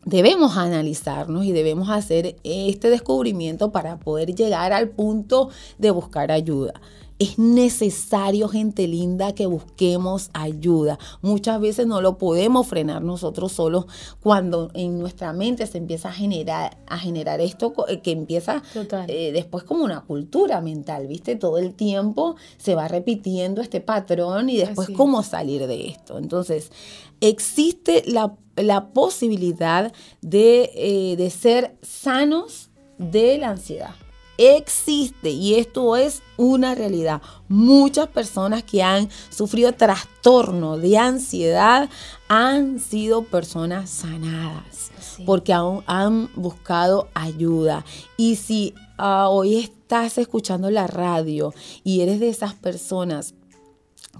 debemos 0.04 0.56
analizarnos 0.56 1.44
y 1.44 1.52
debemos 1.52 1.90
hacer 1.90 2.36
este 2.44 2.90
descubrimiento 2.90 3.70
para 3.72 3.98
poder 3.98 4.34
llegar 4.34 4.72
al 4.72 4.88
punto 4.88 5.50
de 5.78 5.90
buscar 5.90 6.30
ayuda. 6.30 6.74
Es 7.18 7.38
necesario, 7.38 8.48
gente 8.48 8.88
linda, 8.88 9.34
que 9.34 9.46
busquemos 9.46 10.30
ayuda. 10.32 10.98
Muchas 11.22 11.60
veces 11.60 11.86
no 11.86 12.00
lo 12.00 12.18
podemos 12.18 12.66
frenar 12.66 13.02
nosotros 13.02 13.52
solos 13.52 13.86
cuando 14.20 14.70
en 14.74 14.98
nuestra 14.98 15.32
mente 15.32 15.66
se 15.68 15.78
empieza 15.78 16.08
a 16.08 16.12
generar, 16.12 16.76
a 16.88 16.98
generar 16.98 17.40
esto 17.40 17.72
eh, 17.86 18.00
que 18.00 18.10
empieza 18.10 18.62
eh, 19.06 19.30
después 19.32 19.62
como 19.62 19.84
una 19.84 20.00
cultura 20.00 20.60
mental, 20.60 21.06
¿viste? 21.06 21.36
Todo 21.36 21.58
el 21.58 21.74
tiempo 21.74 22.34
se 22.56 22.74
va 22.74 22.88
repitiendo 22.88 23.60
este 23.62 23.80
patrón 23.80 24.50
y 24.50 24.56
después 24.56 24.86
Así 24.86 24.92
es. 24.92 24.98
cómo 24.98 25.22
salir 25.22 25.66
de 25.68 25.86
esto. 25.86 26.18
Entonces, 26.18 26.72
existe 27.20 28.02
la, 28.06 28.34
la 28.56 28.88
posibilidad 28.88 29.92
de, 30.20 30.70
eh, 30.74 31.16
de 31.16 31.30
ser 31.30 31.76
sanos 31.80 32.70
de 32.98 33.38
la 33.38 33.50
ansiedad. 33.50 33.94
Existe 34.38 35.30
y 35.30 35.54
esto 35.54 35.96
es 35.96 36.22
una 36.36 36.74
realidad. 36.74 37.22
Muchas 37.48 38.08
personas 38.08 38.62
que 38.64 38.82
han 38.82 39.08
sufrido 39.30 39.72
trastorno 39.72 40.76
de 40.78 40.98
ansiedad 40.98 41.88
han 42.28 42.80
sido 42.80 43.22
personas 43.24 43.90
sanadas 43.90 44.90
Sí. 45.00 45.22
porque 45.24 45.52
aún 45.52 45.84
han 45.86 46.28
buscado 46.34 47.08
ayuda. 47.14 47.84
Y 48.16 48.36
si 48.36 48.74
ah, 48.98 49.28
hoy 49.28 49.56
estás 49.58 50.18
escuchando 50.18 50.70
la 50.70 50.86
radio 50.88 51.54
y 51.84 52.00
eres 52.00 52.18
de 52.18 52.28
esas 52.30 52.54
personas 52.54 53.34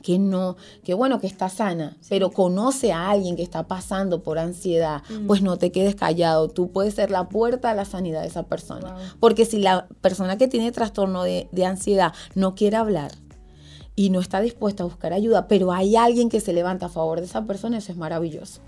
que 0.04 0.18
no, 0.18 0.56
que 0.84 0.92
bueno, 0.94 1.18
que 1.18 1.26
está 1.26 1.49
sana, 1.49 1.96
pero 2.11 2.30
conoce 2.30 2.92
a 2.92 3.08
alguien 3.11 3.37
que 3.37 3.42
está 3.42 3.66
pasando 3.66 4.23
por 4.23 4.38
ansiedad, 4.38 5.02
Mm. 5.08 5.26
pues 5.26 5.40
no 5.42 5.56
te 5.56 5.73
quedes 5.73 5.94
callado. 5.96 6.49
Tú 6.49 6.70
puedes 6.70 6.94
ser 6.94 7.11
la 7.11 7.28
puerta 7.28 7.70
a 7.70 7.75
la 7.75 7.87
sanidad 7.87 8.20
de 8.20 8.28
esa 8.28 8.42
persona. 8.42 8.94
Porque 9.18 9.46
si 9.46 9.58
la 9.58 9.87
persona 10.02 10.37
que 10.38 10.46
tiene 10.46 10.70
trastorno 10.73 11.23
de, 11.25 11.49
de 11.52 11.64
ansiedad 11.64 12.12
no 12.34 12.54
quiere 12.54 12.76
hablar 12.76 13.12
y 13.96 14.11
no 14.11 14.20
está 14.20 14.40
dispuesta 14.40 14.82
a 14.82 14.87
buscar 14.87 15.12
ayuda, 15.14 15.49
pero 15.49 15.73
hay 15.73 15.96
alguien 15.96 16.28
que 16.28 16.40
se 16.40 16.52
levanta 16.52 16.87
a 16.87 16.88
favor 16.90 17.20
de 17.20 17.26
esa 17.26 17.46
persona, 17.46 17.78
eso 17.78 17.90
es 17.90 17.96
maravilloso. 17.99 18.61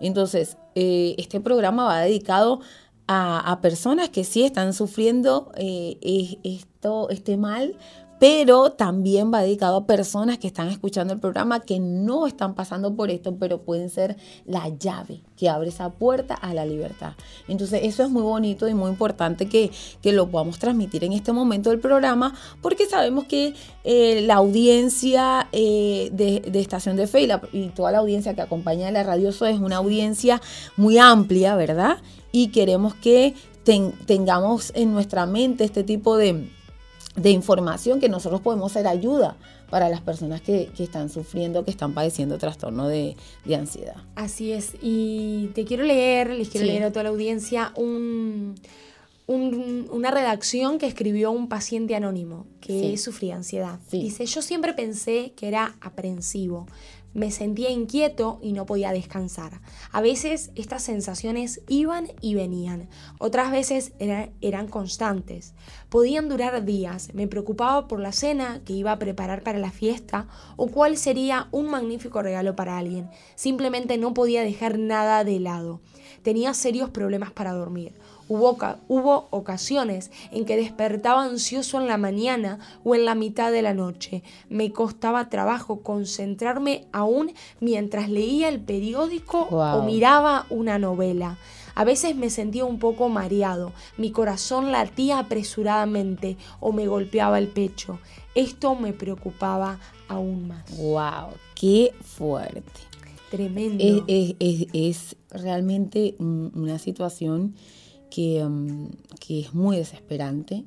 Entonces, 0.00 0.56
eh, 0.74 1.14
este 1.18 1.40
programa 1.40 1.84
va 1.84 2.00
dedicado 2.00 2.60
a, 3.06 3.50
a 3.50 3.60
personas 3.60 4.10
que 4.10 4.24
sí 4.24 4.42
están 4.44 4.72
sufriendo 4.74 5.50
eh, 5.56 5.96
es- 6.02 6.36
esto, 6.44 7.08
este 7.10 7.36
mal, 7.36 7.76
pero 8.22 8.70
también 8.70 9.34
va 9.34 9.42
dedicado 9.42 9.78
a 9.78 9.84
personas 9.84 10.38
que 10.38 10.46
están 10.46 10.68
escuchando 10.68 11.12
el 11.12 11.18
programa 11.18 11.58
que 11.58 11.80
no 11.80 12.28
están 12.28 12.54
pasando 12.54 12.94
por 12.94 13.10
esto, 13.10 13.34
pero 13.34 13.62
pueden 13.62 13.90
ser 13.90 14.16
la 14.46 14.68
llave 14.68 15.22
que 15.36 15.48
abre 15.48 15.70
esa 15.70 15.90
puerta 15.90 16.34
a 16.34 16.54
la 16.54 16.64
libertad. 16.64 17.14
Entonces 17.48 17.80
eso 17.82 18.04
es 18.04 18.10
muy 18.10 18.22
bonito 18.22 18.68
y 18.68 18.74
muy 18.74 18.90
importante 18.90 19.48
que, 19.48 19.72
que 20.00 20.12
lo 20.12 20.28
podamos 20.30 20.60
transmitir 20.60 21.02
en 21.02 21.14
este 21.14 21.32
momento 21.32 21.70
del 21.70 21.80
programa, 21.80 22.32
porque 22.60 22.86
sabemos 22.86 23.24
que 23.24 23.54
eh, 23.82 24.20
la 24.20 24.34
audiencia 24.34 25.48
eh, 25.50 26.10
de, 26.12 26.48
de 26.48 26.60
Estación 26.60 26.94
de 26.94 27.08
Fe 27.08 27.28
y, 27.52 27.70
toda 27.70 27.90
la 27.90 27.98
audiencia 27.98 28.34
que 28.34 28.42
acompaña 28.42 28.86
a 28.86 28.92
la 28.92 29.02
radio 29.02 29.32
Soy 29.32 29.54
es 29.54 29.58
una 29.58 29.78
audiencia 29.78 30.40
muy 30.76 30.96
amplia, 30.96 31.56
¿verdad? 31.56 31.96
Y 32.30 32.52
queremos 32.52 32.94
que 32.94 33.34
ten- 33.64 33.94
tengamos 34.06 34.70
en 34.76 34.92
nuestra 34.92 35.26
mente 35.26 35.64
este 35.64 35.82
tipo 35.82 36.16
de 36.16 36.48
de 37.16 37.30
información 37.30 38.00
que 38.00 38.08
nosotros 38.08 38.40
podemos 38.40 38.72
ser 38.72 38.86
ayuda 38.86 39.36
para 39.70 39.88
las 39.88 40.00
personas 40.00 40.40
que, 40.40 40.70
que 40.76 40.84
están 40.84 41.08
sufriendo, 41.10 41.64
que 41.64 41.70
están 41.70 41.92
padeciendo 41.94 42.38
trastorno 42.38 42.88
de, 42.88 43.16
de 43.44 43.54
ansiedad. 43.56 43.96
Así 44.14 44.52
es. 44.52 44.72
Y 44.82 45.50
te 45.54 45.64
quiero 45.64 45.84
leer, 45.84 46.30
les 46.30 46.48
quiero 46.48 46.66
Sí. 46.66 46.72
leer 46.72 46.84
a 46.84 46.90
toda 46.90 47.02
la 47.04 47.08
audiencia 47.10 47.72
un, 47.76 48.54
un- 49.26 49.88
una 49.90 50.10
redacción 50.10 50.78
que 50.78 50.86
escribió 50.86 51.30
un 51.30 51.48
paciente 51.48 51.94
anónimo 51.94 52.46
que 52.60 52.80
Sí. 52.80 52.96
sufría 52.96 53.36
ansiedad. 53.36 53.78
Sí. 53.88 54.00
Dice, 54.02 54.26
yo 54.26 54.42
siempre 54.42 54.72
pensé 54.74 55.32
que 55.36 55.48
era 55.48 55.76
aprensivo. 55.80 56.66
Me 57.14 57.30
sentía 57.30 57.70
inquieto 57.70 58.38
y 58.42 58.52
no 58.52 58.64
podía 58.64 58.92
descansar. 58.92 59.60
A 59.90 60.00
veces 60.00 60.50
estas 60.54 60.82
sensaciones 60.82 61.60
iban 61.68 62.08
y 62.20 62.34
venían. 62.34 62.88
Otras 63.18 63.50
veces 63.50 63.92
era- 63.98 64.30
eran 64.40 64.66
constantes. 64.68 65.54
Podían 65.90 66.28
durar 66.28 66.64
días. 66.64 67.12
Me 67.12 67.28
preocupaba 67.28 67.86
por 67.86 68.00
la 68.00 68.12
cena 68.12 68.62
que 68.64 68.72
iba 68.72 68.92
a 68.92 68.98
preparar 68.98 69.42
para 69.42 69.58
la 69.58 69.70
fiesta 69.70 70.26
o 70.56 70.68
cuál 70.68 70.96
sería 70.96 71.48
un 71.50 71.66
magnífico 71.66 72.22
regalo 72.22 72.56
para 72.56 72.78
alguien. 72.78 73.10
Simplemente 73.34 73.98
no 73.98 74.14
podía 74.14 74.42
dejar 74.42 74.78
nada 74.78 75.24
de 75.24 75.38
lado. 75.38 75.80
Tenía 76.22 76.54
serios 76.54 76.90
problemas 76.90 77.32
para 77.32 77.52
dormir. 77.52 77.94
Hubo, 78.28 78.50
oca- 78.50 78.78
hubo 78.88 79.26
ocasiones 79.30 80.10
en 80.30 80.44
que 80.44 80.56
despertaba 80.56 81.24
ansioso 81.24 81.80
en 81.80 81.86
la 81.86 81.98
mañana 81.98 82.58
o 82.84 82.94
en 82.94 83.04
la 83.04 83.14
mitad 83.14 83.50
de 83.52 83.62
la 83.62 83.74
noche. 83.74 84.22
Me 84.48 84.72
costaba 84.72 85.28
trabajo 85.28 85.80
concentrarme 85.82 86.86
aún 86.92 87.32
mientras 87.60 88.08
leía 88.08 88.48
el 88.48 88.60
periódico 88.60 89.48
o 89.80 89.82
miraba 89.84 90.46
una 90.50 90.78
novela. 90.78 91.38
A 91.74 91.84
veces 91.84 92.14
me 92.16 92.28
sentía 92.28 92.66
un 92.66 92.78
poco 92.78 93.08
mareado, 93.08 93.72
mi 93.96 94.10
corazón 94.10 94.72
latía 94.72 95.18
apresuradamente 95.18 96.36
o 96.60 96.72
me 96.72 96.86
golpeaba 96.86 97.38
el 97.38 97.48
pecho. 97.48 97.98
Esto 98.34 98.74
me 98.74 98.92
preocupaba 98.92 99.78
aún 100.08 100.48
más. 100.48 100.64
¡Wow! 100.76 101.30
¡Qué 101.54 101.92
fuerte! 102.02 102.62
Tremendo. 103.30 104.04
Es, 104.06 104.34
es- 104.38 104.66
es- 104.68 104.68
es 104.72 105.16
realmente 105.30 106.14
un- 106.18 106.52
una 106.54 106.78
situación 106.78 107.54
que, 108.12 108.44
um, 108.44 108.90
que 109.20 109.40
es 109.40 109.54
muy 109.54 109.76
desesperante. 109.76 110.64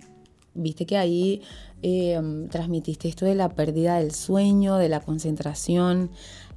Viste 0.54 0.86
que 0.86 0.98
ahí 0.98 1.42
um, 1.84 2.48
transmitiste 2.48 3.08
esto 3.08 3.26
de 3.26 3.36
la 3.36 3.50
pérdida 3.50 3.98
del 4.00 4.12
sueño, 4.12 4.78
de 4.78 4.90
la 4.90 5.02
concentración. 5.02 6.10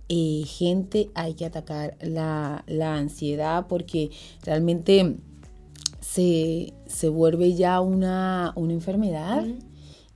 Eh, 0.09 0.45
gente, 0.47 1.11
hay 1.15 1.35
que 1.35 1.45
atacar 1.45 1.99
la, 2.01 2.65
la 2.67 2.97
ansiedad 2.97 3.67
porque 3.67 4.11
realmente 4.43 5.17
se, 6.01 6.73
se 6.87 7.09
vuelve 7.11 7.55
ya 7.55 7.81
una, 7.81 8.53
una 8.57 8.73
enfermedad 8.73 9.45
Ujú. 9.45 9.68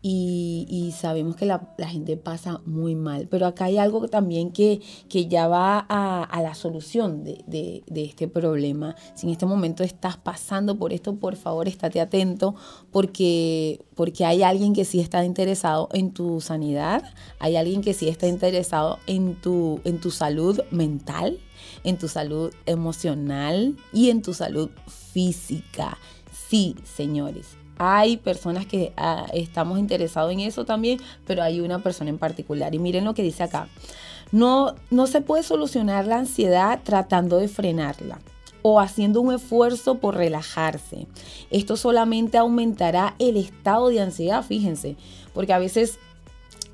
Y, 0.05 0.93
sabemos 0.99 1.37
que 1.37 1.47
la, 1.47 1.73
la 1.79 1.89
gente 1.89 2.17
pasa 2.17 2.61
muy 2.67 2.95
mal. 2.97 3.29
Pero 3.29 3.47
acá 3.47 3.67
hay 3.67 3.79
algo 3.79 4.09
también 4.09 4.51
que, 4.53 4.81
que 5.09 5.27
ya 5.29 5.47
va 5.47 5.87
a, 5.89 6.25
a 6.25 6.43
la 6.43 6.55
solución 6.55 7.23
de, 7.23 7.45
de- 7.47 7.85
de 7.87 8.05
este 8.05 8.27
problema. 8.29 8.97
Si 9.15 9.27
en 9.27 9.33
este 9.33 9.47
momento 9.47 9.85
estás 9.85 10.17
pasando 10.17 10.77
por 10.77 10.93
esto, 10.93 11.15
por 11.17 11.37
favor, 11.37 11.69
estate 11.69 12.01
atento 12.01 12.55
porque, 12.91 13.85
porque 13.95 14.25
hay 14.25 14.43
alguien 14.43 14.73
que 14.75 14.85
sí 14.85 14.99
está 15.01 15.25
interesado 15.25 15.89
en 15.93 16.13
tu 16.13 16.41
sanidad, 16.41 17.03
hay 17.39 17.55
alguien 17.57 17.81
que 17.81 17.95
sí 17.95 18.09
está 18.09 18.27
interesado 18.27 18.99
en 19.07 19.41
tu, 19.41 19.81
en 19.85 20.01
tu 20.01 20.11
salud 20.11 20.61
mental, 20.73 21.39
en 21.85 21.97
tu 21.97 22.09
salud 22.09 22.53
emocional 22.67 23.77
y 23.93 24.11
en 24.11 24.21
tu 24.23 24.35
salud 24.35 24.71
física. 24.89 25.97
Sí, 26.49 26.75
señores. 26.85 27.62
Hay 27.79 28.17
personas 28.17 28.67
que 28.67 28.93
ah, 28.97 29.27
estamos 29.33 29.79
interesados 29.79 30.33
en 30.33 30.41
eso 30.41 30.65
también, 30.65 31.01
pero 31.27 31.43
hay 31.43 31.61
una 31.61 31.81
persona 31.81 32.11
en 32.11 32.19
particular. 32.19 32.75
Y 32.75 32.79
miren 32.79 33.05
lo 33.05 33.15
que 33.15 33.23
dice 33.23 33.43
acá. 33.43 33.69
No, 34.31 34.75
no 34.91 35.07
se 35.07 35.21
puede 35.21 35.43
solucionar 35.43 36.07
la 36.07 36.19
ansiedad 36.19 36.81
tratando 36.83 37.39
de 37.39 37.49
frenarla 37.49 38.19
o 38.63 38.81
haciendo 38.81 39.21
un 39.21 39.35
esfuerzo 39.35 39.97
por 39.97 40.17
relajarse. 40.17 41.07
Esto 41.51 41.77
solamente 41.77 42.39
aumentará 42.39 43.15
el 43.19 43.37
estado 43.37 43.89
de 43.89 44.01
ansiedad, 44.01 44.45
fíjense, 44.45 44.97
porque 45.35 45.53
a 45.53 45.59
veces 45.59 45.99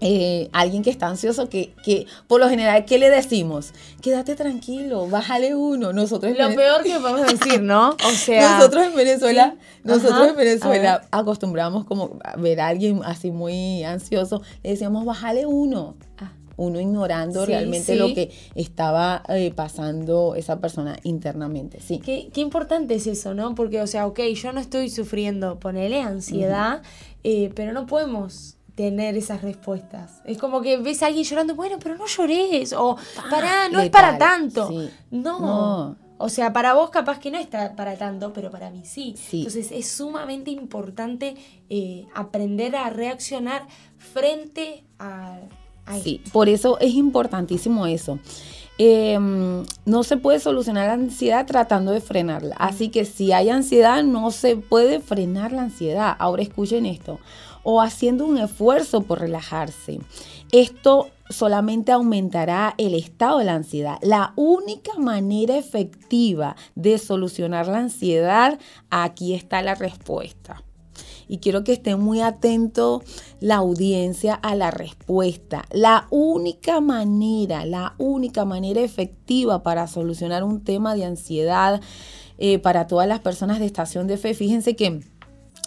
eh, 0.01 0.49
alguien 0.53 0.83
que 0.83 0.91
está 0.91 1.09
ansioso, 1.09 1.49
que, 1.49 1.75
que 1.85 2.07
por 2.27 2.41
lo 2.41 2.49
general, 2.49 2.85
¿qué 2.85 2.99
le 2.99 3.11
decimos? 3.11 3.73
Quédate 4.01 4.37
tranquilo, 4.37 5.09
bájale 5.09 5.55
uno. 5.55 5.93
Nosotros 5.93 6.37
Lo 6.39 6.55
peor 6.55 6.83
que 6.85 6.99
podemos 7.01 7.27
decir, 7.27 7.63
¿no? 7.63 7.91
O 8.07 8.11
sea, 8.13 8.59
nosotros 8.59 8.87
en 8.87 8.95
Venezuela, 8.95 9.57
Sí. 9.59 9.81
nosotros 9.85 10.13
Ajá. 10.21 10.29
en 10.29 10.37
Venezuela 10.37 11.03
acostumbramos 11.11 11.85
como 11.85 12.19
a 12.25 12.37
ver 12.37 12.61
a 12.61 12.69
alguien 12.69 13.01
así 13.05 13.31
muy 13.31 13.83
ansioso, 13.85 14.43
le 14.63 14.71
decíamos 14.71 15.05
bájale 15.05 15.47
uno. 15.47 15.97
Ah. 16.19 16.33
Uno 16.57 16.81
ignorando 16.81 17.43
Sí, 17.47 17.53
realmente 17.53 17.93
sí. 17.93 17.95
lo 17.95 18.09
que 18.15 18.33
estaba 18.57 19.23
eh, 19.29 19.53
pasando 19.55 20.35
esa 20.35 20.61
persona 20.61 20.97
internamente. 21.05 21.81
Sí. 21.81 22.01
Qué, 22.01 22.31
qué 22.35 22.41
importante 22.41 22.97
es 22.97 23.07
eso, 23.07 23.33
¿no? 23.33 23.55
Porque, 23.55 23.81
o 23.81 23.87
sea, 23.87 24.09
ok, 24.09 24.19
yo 24.35 24.53
no 24.53 24.59
estoy 24.59 24.91
sufriendo, 24.91 25.61
ponele 25.61 26.03
ansiedad, 26.03 26.83
eh, 27.23 27.53
pero 27.55 27.73
no 27.73 27.87
podemos 27.87 28.58
tener 28.79 29.17
esas 29.17 29.43
respuestas. 29.43 30.23
Es 30.25 30.39
como 30.39 30.61
que 30.63 30.77
ves 30.77 31.03
a 31.03 31.07
alguien 31.07 31.25
llorando, 31.25 31.57
bueno, 31.57 31.79
pero 31.83 31.97
no 31.97 32.07
llores, 32.07 32.73
o 32.73 32.97
pará, 33.29 33.69
no 33.69 33.81
es 33.81 33.91
para 33.91 34.17
tanto. 34.19 34.69
sí. 34.69 34.89
No. 35.11 35.41
No. 35.41 35.97
O 36.21 36.29
sea, 36.29 36.53
para 36.53 36.75
vos 36.75 36.91
capaz 36.91 37.19
que 37.19 37.31
no 37.33 37.39
está 37.39 37.75
para 37.75 37.97
tanto, 37.97 38.33
pero 38.33 38.53
para 38.53 38.71
mí 38.71 38.83
sí. 38.85 39.15
Sí. 39.17 39.39
Entonces 39.39 39.73
es 39.73 39.89
sumamente 39.91 40.53
importante 40.53 41.35
eh, 41.71 42.07
aprender 42.15 42.77
a 42.77 42.89
reaccionar 42.91 43.67
frente 43.97 44.85
a, 45.01 45.39
a 45.87 45.99
Sí, 45.99 46.21
esto. 46.23 46.33
por 46.33 46.49
eso 46.49 46.79
es 46.81 46.95
importantísimo 46.95 47.85
eso. 47.87 48.21
Eh, 48.81 49.19
no 49.87 50.03
se 50.05 50.17
puede 50.17 50.39
solucionar 50.39 50.87
la 50.87 50.93
ansiedad 50.95 51.47
tratando 51.47 51.91
de 51.91 52.01
frenarla. 52.01 52.55
Así 52.59 52.91
que 52.91 53.05
si 53.05 53.33
hay 53.33 53.51
ansiedad, 53.51 54.05
no 54.05 54.31
se 54.31 54.55
puede 54.57 55.01
frenar 55.01 55.51
la 55.53 55.63
ansiedad. 55.63 56.15
Ahora 56.19 56.43
escuchen 56.43 56.87
esto. 56.87 57.19
O 57.63 57.81
haciendo 57.81 58.25
un 58.27 58.39
esfuerzo 58.39 59.03
por 59.03 59.21
relajarse. 59.21 60.01
Esto 60.53 61.09
solamente 61.31 61.93
aumentará 61.93 62.75
el 62.79 62.95
estado 62.95 63.39
de 63.39 63.45
la 63.45 63.55
ansiedad. 63.55 63.99
La 64.03 64.33
única 64.37 64.99
manera 64.99 65.57
efectiva 65.57 66.57
de 66.75 66.99
solucionar 66.99 67.69
la 67.69 67.79
ansiedad, 67.79 68.59
aquí 68.91 69.35
está 69.35 69.63
la 69.63 69.75
respuesta. 69.75 70.63
Y 71.29 71.39
quiero 71.39 71.63
que 71.63 71.73
esté 71.73 71.95
muy 71.97 72.23
atento 72.23 73.03
la 73.41 73.57
audiencia 73.57 74.35
a 74.35 74.55
la 74.55 74.71
respuesta. 74.71 75.67
La 75.71 76.07
única 76.11 76.81
manera, 76.81 77.67
la 77.67 77.95
única 77.99 78.47
manera 78.47 78.81
efectiva 78.81 79.63
para 79.63 79.87
solucionar 79.87 80.43
un 80.43 80.65
tema 80.65 80.95
de 80.95 81.05
ansiedad 81.05 81.83
eh, 82.39 82.59
para 82.59 82.87
todas 82.87 83.07
las 83.07 83.21
personas 83.21 83.59
de 83.59 83.67
estación 83.67 84.07
de 84.07 84.17
fe, 84.17 84.33
fíjense 84.33 84.75
que 84.75 85.03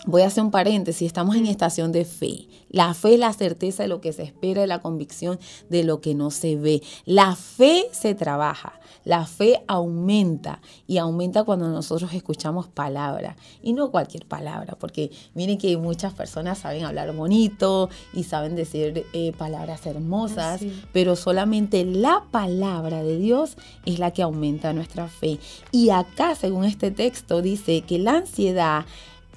voy 0.05 0.23
a 0.23 0.27
hacer 0.27 0.43
un 0.43 0.51
paréntesis, 0.51 1.05
estamos 1.05 1.35
en 1.35 1.45
estación 1.45 1.91
de 1.91 2.05
fe. 2.05 2.47
La 2.69 2.93
fe 2.93 3.13
es 3.13 3.19
la 3.19 3.33
certeza 3.33 3.83
de 3.83 3.89
lo 3.89 4.01
que 4.01 4.13
se 4.13 4.23
espera, 4.23 4.63
y 4.63 4.67
la 4.67 4.79
convicción 4.79 5.39
de 5.69 5.83
lo 5.83 6.01
que 6.01 6.15
no 6.15 6.31
se 6.31 6.55
ve. 6.55 6.81
La 7.05 7.35
fe 7.35 7.85
se 7.91 8.15
trabaja, 8.15 8.79
la 9.03 9.25
fe 9.25 9.63
aumenta 9.67 10.61
y 10.87 10.97
aumenta 10.97 11.43
cuando 11.43 11.67
nosotros 11.69 12.13
escuchamos 12.13 12.67
palabra 12.67 13.35
y 13.61 13.73
no 13.73 13.91
cualquier 13.91 14.25
palabra, 14.25 14.77
porque 14.79 15.11
miren 15.33 15.57
que 15.57 15.75
muchas 15.77 16.13
personas 16.13 16.59
saben 16.59 16.85
hablar 16.85 17.13
bonito 17.13 17.89
y 18.13 18.23
saben 18.23 18.55
decir 18.55 19.05
eh, 19.13 19.33
palabras 19.37 19.85
hermosas, 19.85 20.61
pero 20.93 21.15
solamente 21.15 21.83
la 21.85 22.23
palabra 22.31 23.03
de 23.03 23.17
Dios 23.17 23.57
es 23.85 23.99
la 23.99 24.11
que 24.11 24.21
aumenta 24.21 24.73
nuestra 24.73 25.07
fe. 25.07 25.39
Y 25.71 25.89
acá, 25.89 26.35
según 26.35 26.65
este 26.65 26.91
texto, 26.91 27.41
dice 27.41 27.81
que 27.81 27.99
la 27.99 28.17
ansiedad 28.17 28.85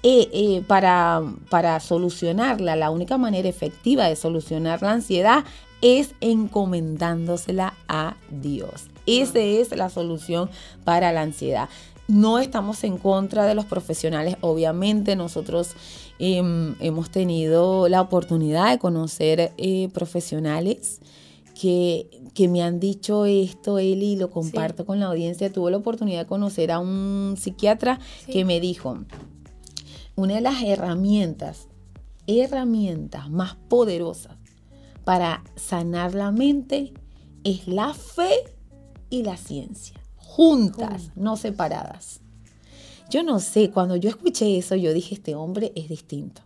eh, 0.06 0.28
eh, 0.34 0.62
para, 0.66 1.22
para 1.48 1.80
solucionarla, 1.80 2.76
la 2.76 2.90
única 2.90 3.16
manera 3.16 3.48
efectiva 3.48 4.06
de 4.06 4.16
solucionar 4.16 4.82
la 4.82 4.90
ansiedad 4.90 5.44
es 5.80 6.14
encomendándosela 6.20 7.72
a 7.88 8.14
Dios. 8.30 8.90
Esa 9.06 9.38
es 9.38 9.74
la 9.74 9.88
solución 9.88 10.50
para 10.84 11.10
la 11.10 11.22
ansiedad. 11.22 11.70
No 12.06 12.38
estamos 12.38 12.84
en 12.84 12.98
contra 12.98 13.46
de 13.46 13.54
los 13.54 13.64
profesionales, 13.64 14.36
obviamente 14.42 15.16
nosotros 15.16 15.70
em, 16.18 16.74
hemos 16.80 17.08
tenido 17.08 17.88
la 17.88 18.02
oportunidad 18.02 18.72
de 18.72 18.78
conocer 18.78 19.52
eh, 19.56 19.88
profesionales 19.94 21.00
que, 21.58 22.10
que, 22.34 22.48
me 22.48 22.62
han 22.62 22.78
dicho 22.78 23.24
esto, 23.24 23.78
Eli, 23.78 24.16
lo 24.16 24.28
comparto 24.28 24.84
con 24.84 25.00
la 25.00 25.06
audiencia. 25.06 25.50
Tuve 25.50 25.70
la 25.70 25.78
oportunidad 25.78 26.20
de 26.20 26.26
conocer 26.26 26.72
a 26.72 26.78
un 26.78 27.36
psiquiatra 27.38 28.00
que 28.30 28.44
me 28.44 28.60
dijo, 28.60 28.98
una 30.16 30.34
de 30.34 30.40
las 30.40 30.62
herramientas, 30.62 31.68
herramientas 32.26 33.30
más 33.30 33.56
poderosas 33.68 34.36
para 35.04 35.44
sanar 35.56 36.14
la 36.14 36.30
mente 36.30 36.94
es 37.42 37.68
la 37.68 37.92
fe 37.94 38.32
y 39.10 39.22
la 39.22 39.36
ciencia, 39.36 40.00
juntas, 40.16 41.10
no 41.14 41.36
separadas. 41.36 42.20
Yo 43.10 43.22
no 43.22 43.38
sé, 43.38 43.70
cuando 43.70 43.96
yo 43.96 44.08
escuché 44.08 44.56
eso, 44.56 44.74
yo 44.76 44.92
dije, 44.94 45.14
este 45.14 45.34
hombre 45.34 45.72
es 45.76 45.88
distinto, 45.88 46.42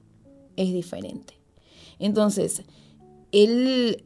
es 0.56 0.72
diferente. 0.72 1.34
Entonces, 1.98 2.62
él 3.32 4.04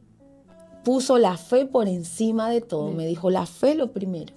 puso 0.83 1.17
la 1.17 1.37
fe 1.37 1.65
por 1.65 1.87
encima 1.87 2.49
de 2.49 2.61
todo, 2.61 2.91
me 2.91 3.07
dijo, 3.07 3.29
la 3.29 3.45
fe 3.45 3.75
lo 3.75 3.91
primero. 3.91 4.33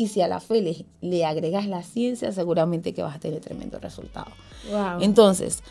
Y 0.00 0.08
si 0.08 0.22
a 0.22 0.28
la 0.28 0.40
fe 0.40 0.62
le, 0.62 0.86
le 1.02 1.26
agregas 1.26 1.66
la 1.66 1.82
ciencia, 1.82 2.32
seguramente 2.32 2.94
que 2.94 3.02
vas 3.02 3.16
a 3.16 3.20
tener 3.20 3.40
tremendo 3.40 3.78
resultado. 3.78 4.30
Entonces, 4.98 5.62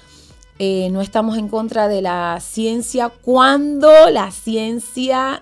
eh, 0.59 0.89
no 0.91 1.01
estamos 1.01 1.35
en 1.39 1.47
contra 1.47 1.87
de 1.87 2.03
la 2.03 2.37
ciencia 2.39 3.09
cuando 3.09 3.89
la 4.11 4.29
ciencia 4.29 5.41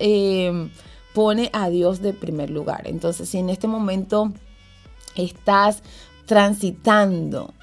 eh, 0.00 0.68
pone 1.14 1.48
a 1.52 1.68
Dios 1.68 2.02
de 2.02 2.12
primer 2.12 2.50
lugar. 2.50 2.88
Entonces, 2.88 3.28
si 3.28 3.38
en 3.38 3.50
este 3.50 3.68
momento 3.68 4.32
estás 5.14 5.84
transitando 6.26 7.54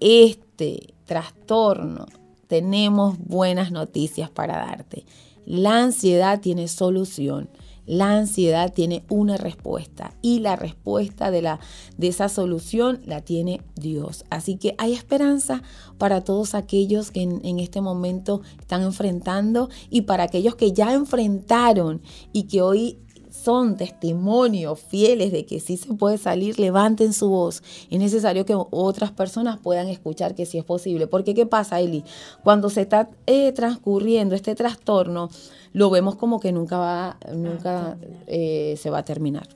este 0.00 0.94
trastorno, 1.04 2.06
tenemos 2.46 3.18
buenas 3.18 3.72
noticias 3.72 4.30
para 4.30 4.56
darte. 4.56 5.04
La 5.44 5.82
ansiedad 5.82 6.40
tiene 6.40 6.66
solución. 6.66 7.50
La 7.88 8.12
ansiedad 8.12 8.70
tiene 8.72 9.02
una 9.08 9.38
respuesta 9.38 10.12
y 10.20 10.40
la 10.40 10.56
respuesta 10.56 11.30
de, 11.30 11.40
la, 11.40 11.58
de 11.96 12.08
esa 12.08 12.28
solución 12.28 13.00
la 13.06 13.22
tiene 13.22 13.62
Dios. 13.76 14.26
Así 14.28 14.56
que 14.56 14.74
hay 14.76 14.92
esperanza 14.92 15.62
para 15.96 16.22
todos 16.22 16.54
aquellos 16.54 17.10
que 17.10 17.22
en, 17.22 17.40
en 17.46 17.58
este 17.60 17.80
momento 17.80 18.42
están 18.60 18.82
enfrentando 18.82 19.70
y 19.88 20.02
para 20.02 20.24
aquellos 20.24 20.54
que 20.54 20.74
ya 20.74 20.92
enfrentaron 20.92 22.02
y 22.34 22.42
que 22.42 22.60
hoy 22.60 22.98
son 23.42 23.76
testimonios 23.76 24.80
fieles 24.80 25.32
de 25.32 25.46
que 25.46 25.60
sí 25.60 25.76
se 25.76 25.94
puede 25.94 26.18
salir, 26.18 26.58
levanten 26.58 27.12
su 27.12 27.28
voz. 27.28 27.62
Es 27.90 27.98
necesario 27.98 28.44
que 28.44 28.54
otras 28.56 29.12
personas 29.12 29.58
puedan 29.58 29.88
escuchar 29.88 30.34
que 30.34 30.46
sí 30.46 30.58
es 30.58 30.64
posible. 30.64 31.06
Porque 31.06 31.34
¿qué 31.34 31.46
pasa, 31.46 31.80
Eli? 31.80 32.04
Cuando 32.42 32.68
se 32.70 32.82
está 32.82 33.08
eh, 33.26 33.52
transcurriendo 33.52 34.34
este 34.34 34.54
trastorno, 34.54 35.30
lo 35.72 35.90
vemos 35.90 36.16
como 36.16 36.40
que 36.40 36.52
nunca 36.52 36.78
va, 36.78 37.18
nunca 37.34 37.96
eh, 38.26 38.76
se 38.78 38.90
va 38.90 38.98
a 38.98 39.04
terminar. 39.04 39.48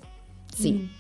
Sí. 0.57 0.73
Mm. 0.73 0.91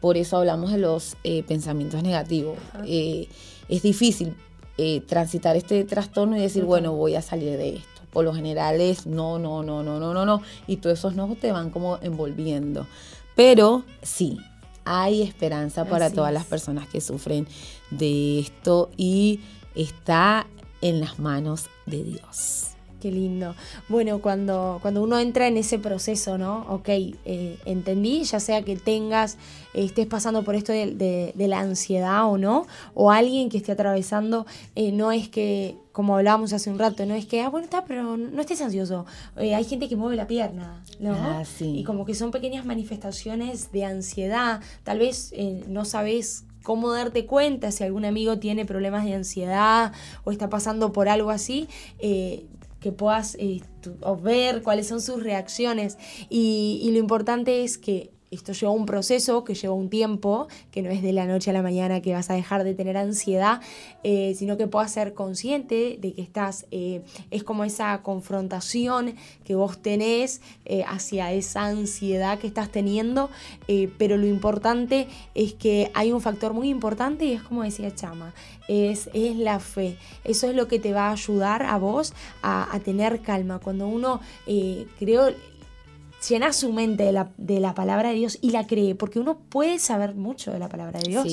Por 0.00 0.16
eso 0.16 0.36
hablamos 0.36 0.72
de 0.72 0.78
los 0.78 1.16
eh, 1.22 1.44
pensamientos 1.44 2.02
negativos. 2.02 2.58
es 2.84 3.82
difícil 3.82 4.34
transitar 5.06 5.54
este 5.54 5.84
trastorno 5.84 6.36
y 6.36 6.40
decir, 6.40 6.64
bueno, 6.64 6.92
voy 6.92 7.14
a 7.14 7.22
salir 7.22 7.56
de 7.56 7.76
esto 7.76 7.91
por 8.12 8.24
lo 8.24 8.34
general 8.34 8.80
es 8.80 9.06
no, 9.06 9.38
no, 9.38 9.62
no, 9.62 9.82
no, 9.82 9.98
no, 9.98 10.14
no, 10.14 10.24
no. 10.24 10.42
Y 10.66 10.76
todos 10.76 10.98
esos 10.98 11.14
no 11.14 11.34
te 11.34 11.50
van 11.50 11.70
como 11.70 11.98
envolviendo. 12.02 12.86
Pero 13.34 13.84
sí, 14.02 14.38
hay 14.84 15.22
esperanza 15.22 15.84
para 15.84 16.10
todas 16.10 16.32
las 16.32 16.44
personas 16.44 16.86
que 16.88 17.00
sufren 17.00 17.46
de 17.90 18.40
esto 18.40 18.90
y 18.96 19.40
está 19.74 20.46
en 20.80 21.00
las 21.00 21.18
manos 21.18 21.70
de 21.86 22.04
Dios. 22.04 22.71
Qué 23.02 23.10
lindo. 23.10 23.56
Bueno, 23.88 24.20
cuando, 24.20 24.78
cuando 24.80 25.02
uno 25.02 25.18
entra 25.18 25.48
en 25.48 25.56
ese 25.56 25.80
proceso, 25.80 26.38
¿no? 26.38 26.64
Ok, 26.68 26.88
eh, 26.88 27.58
entendí, 27.64 28.22
ya 28.22 28.38
sea 28.38 28.62
que 28.62 28.76
tengas, 28.76 29.38
estés 29.74 30.06
pasando 30.06 30.44
por 30.44 30.54
esto 30.54 30.70
de, 30.70 31.34
la 31.36 31.58
ansiedad 31.58 32.30
o 32.30 32.38
no, 32.38 32.64
o 32.94 33.10
alguien 33.10 33.48
que 33.48 33.56
esté 33.56 33.72
atravesando, 33.72 34.46
eh, 34.76 34.92
no 34.92 35.10
es 35.10 35.28
que, 35.28 35.74
como 35.90 36.14
hablábamos 36.14 36.52
hace 36.52 36.70
un 36.70 36.78
rato, 36.78 37.04
no 37.06 37.14
es 37.14 37.26
que, 37.26 37.40
ah, 37.40 37.48
bueno, 37.48 37.64
está, 37.64 37.84
pero 37.86 38.16
no 38.16 38.40
estés 38.40 38.62
ansioso. 38.62 39.04
Eh, 39.36 39.56
hay 39.56 39.64
gente 39.64 39.88
que 39.88 39.96
mueve 39.96 40.14
la 40.14 40.28
pierna, 40.28 40.84
¿no? 41.00 41.14
Ah, 41.14 41.44
sí. 41.44 41.78
Y 41.78 41.82
como 41.82 42.04
que 42.04 42.14
son 42.14 42.30
pequeñas 42.30 42.64
manifestaciones 42.64 43.72
de 43.72 43.84
ansiedad. 43.84 44.60
Tal 44.84 45.00
vez 45.00 45.34
no 45.66 45.84
sabes 45.84 46.44
cómo 46.62 46.92
darte 46.92 47.26
cuenta 47.26 47.70
si 47.70 47.84
algún 47.84 48.04
amigo 48.04 48.38
tiene 48.38 48.64
problemas 48.64 49.04
de 49.04 49.14
ansiedad 49.14 49.92
o 50.24 50.30
está 50.30 50.48
pasando 50.48 50.92
por 50.92 51.08
algo 51.08 51.30
así, 51.30 51.68
eh, 51.98 52.46
que 52.82 52.92
puedas 52.92 53.36
eh, 53.36 53.62
ver 54.22 54.62
cuáles 54.62 54.88
son 54.88 55.00
sus 55.00 55.22
reacciones. 55.22 55.96
y 56.28 56.90
lo 56.92 56.98
importante 56.98 57.64
es 57.64 57.78
que 57.78 58.10
esto 58.32 58.52
lleva 58.52 58.72
un 58.72 58.86
proceso 58.86 59.44
que 59.44 59.54
lleva 59.54 59.74
un 59.74 59.90
tiempo, 59.90 60.48
que 60.70 60.82
no 60.82 60.90
es 60.90 61.02
de 61.02 61.12
la 61.12 61.26
noche 61.26 61.50
a 61.50 61.52
la 61.52 61.62
mañana 61.62 62.00
que 62.00 62.14
vas 62.14 62.30
a 62.30 62.34
dejar 62.34 62.64
de 62.64 62.74
tener 62.74 62.96
ansiedad, 62.96 63.60
eh, 64.02 64.34
sino 64.36 64.56
que 64.56 64.66
puedas 64.66 64.90
ser 64.90 65.12
consciente 65.12 65.98
de 66.00 66.14
que 66.14 66.22
estás, 66.22 66.66
eh, 66.70 67.02
es 67.30 67.44
como 67.44 67.64
esa 67.64 68.00
confrontación 68.02 69.14
que 69.44 69.54
vos 69.54 69.82
tenés 69.82 70.40
eh, 70.64 70.82
hacia 70.88 71.32
esa 71.32 71.66
ansiedad 71.66 72.38
que 72.38 72.46
estás 72.46 72.70
teniendo, 72.70 73.30
pero 73.98 74.16
lo 74.16 74.26
importante 74.26 75.08
es 75.34 75.52
que 75.52 75.90
hay 75.94 76.12
un 76.12 76.20
factor 76.20 76.54
muy 76.54 76.70
importante 76.70 77.26
y 77.26 77.32
es 77.32 77.42
como 77.42 77.62
decía 77.62 77.94
Chama, 77.94 78.34
es, 78.68 79.10
es 79.12 79.36
la 79.36 79.60
fe. 79.60 79.98
Eso 80.24 80.48
es 80.48 80.56
lo 80.56 80.68
que 80.68 80.78
te 80.78 80.92
va 80.92 81.08
a 81.08 81.12
ayudar 81.12 81.62
a 81.64 81.76
vos 81.78 82.14
a, 82.42 82.74
a 82.74 82.80
tener 82.80 83.20
calma. 83.20 83.58
Cuando 83.58 83.86
uno, 83.88 84.20
creo, 84.98 85.30
llena 86.28 86.52
su 86.52 86.72
mente 86.72 87.04
de 87.04 87.60
la, 87.60 87.74
palabra 87.74 88.10
de 88.10 88.14
Dios 88.14 88.38
y 88.40 88.50
la 88.50 88.66
cree, 88.66 88.94
porque 88.94 89.18
uno 89.18 89.38
puede 89.38 89.78
saber 89.78 90.14
mucho 90.14 90.52
de 90.52 90.58
la 90.58 90.68
palabra 90.68 91.00
de 91.00 91.08
Dios. 91.08 91.26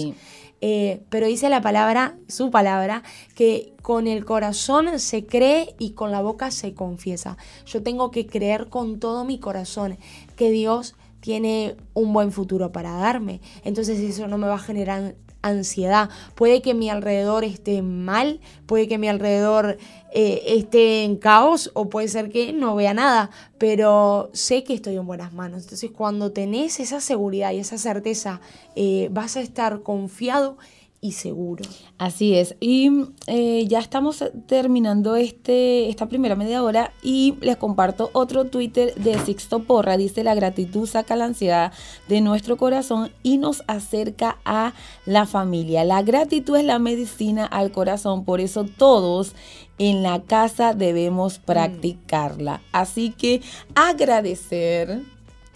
Eh, 0.61 1.03
pero 1.09 1.27
dice 1.27 1.49
la 1.49 1.61
palabra, 1.61 2.17
su 2.27 2.51
palabra, 2.51 3.03
que 3.35 3.73
con 3.81 4.07
el 4.07 4.25
corazón 4.25 4.99
se 4.99 5.25
cree 5.25 5.75
y 5.79 5.91
con 5.91 6.11
la 6.11 6.21
boca 6.21 6.51
se 6.51 6.73
confiesa. 6.73 7.37
Yo 7.65 7.81
tengo 7.81 8.11
que 8.11 8.27
creer 8.27 8.67
con 8.67 8.99
todo 8.99 9.23
mi 9.23 9.39
corazón 9.39 9.97
que 10.35 10.51
Dios 10.51 10.95
tiene 11.21 11.75
un 11.93 12.13
buen 12.13 12.31
futuro 12.31 12.71
para 12.71 12.93
darme. 12.93 13.41
Entonces 13.63 13.99
eso 13.99 14.27
no 14.27 14.37
me 14.37 14.47
va 14.47 14.55
a 14.55 14.59
generar 14.59 15.15
ansiedad. 15.41 16.09
Puede 16.35 16.61
que 16.61 16.73
mi 16.73 16.89
alrededor 16.89 17.43
esté 17.43 17.81
mal, 17.81 18.39
puede 18.65 18.87
que 18.87 18.97
mi 18.97 19.07
alrededor 19.07 19.77
eh, 20.11 20.43
esté 20.47 21.03
en 21.03 21.17
caos 21.17 21.71
o 21.73 21.89
puede 21.89 22.07
ser 22.07 22.29
que 22.29 22.51
no 22.53 22.75
vea 22.75 22.93
nada, 22.93 23.29
pero 23.57 24.29
sé 24.33 24.63
que 24.63 24.73
estoy 24.73 24.95
en 24.95 25.05
buenas 25.05 25.33
manos. 25.33 25.63
Entonces 25.63 25.91
cuando 25.91 26.31
tenés 26.31 26.79
esa 26.79 26.99
seguridad 26.99 27.51
y 27.51 27.59
esa 27.59 27.77
certeza, 27.77 28.41
eh, 28.75 29.09
vas 29.11 29.37
a 29.37 29.41
estar 29.41 29.81
confiado 29.81 30.57
y 31.01 31.13
seguro. 31.13 31.63
Así 31.97 32.35
es. 32.35 32.55
Y 32.59 32.89
eh, 33.27 33.65
ya 33.67 33.79
estamos 33.79 34.23
terminando 34.47 35.15
este, 35.15 35.89
esta 35.89 36.07
primera 36.07 36.35
media 36.35 36.63
hora 36.63 36.91
y 37.01 37.35
les 37.41 37.57
comparto 37.57 38.09
otro 38.13 38.45
Twitter 38.45 38.93
de 38.95 39.17
Sixto 39.19 39.63
Porra. 39.63 39.97
Dice, 39.97 40.23
la 40.23 40.35
gratitud 40.35 40.87
saca 40.87 41.15
la 41.15 41.25
ansiedad 41.25 41.71
de 42.07 42.21
nuestro 42.21 42.57
corazón 42.57 43.11
y 43.23 43.37
nos 43.37 43.63
acerca 43.67 44.37
a 44.43 44.73
la 45.05 45.25
familia. 45.25 45.83
La 45.85 46.01
gratitud 46.01 46.57
es 46.57 46.65
la 46.65 46.79
medicina 46.79 47.45
al 47.45 47.71
corazón, 47.71 48.25
por 48.25 48.41
eso 48.41 48.65
todos 48.65 49.33
en 49.77 50.03
la 50.03 50.21
casa 50.21 50.73
debemos 50.73 51.39
mm. 51.39 51.43
practicarla. 51.43 52.61
Así 52.71 53.11
que 53.11 53.41
agradecer 53.75 55.01